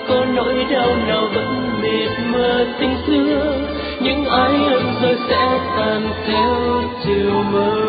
[0.08, 3.58] Có nỗi đau nào vẫn mịt mờ tình xưa.
[4.02, 7.86] Những ái ân rồi sẽ tan theo chiều mơ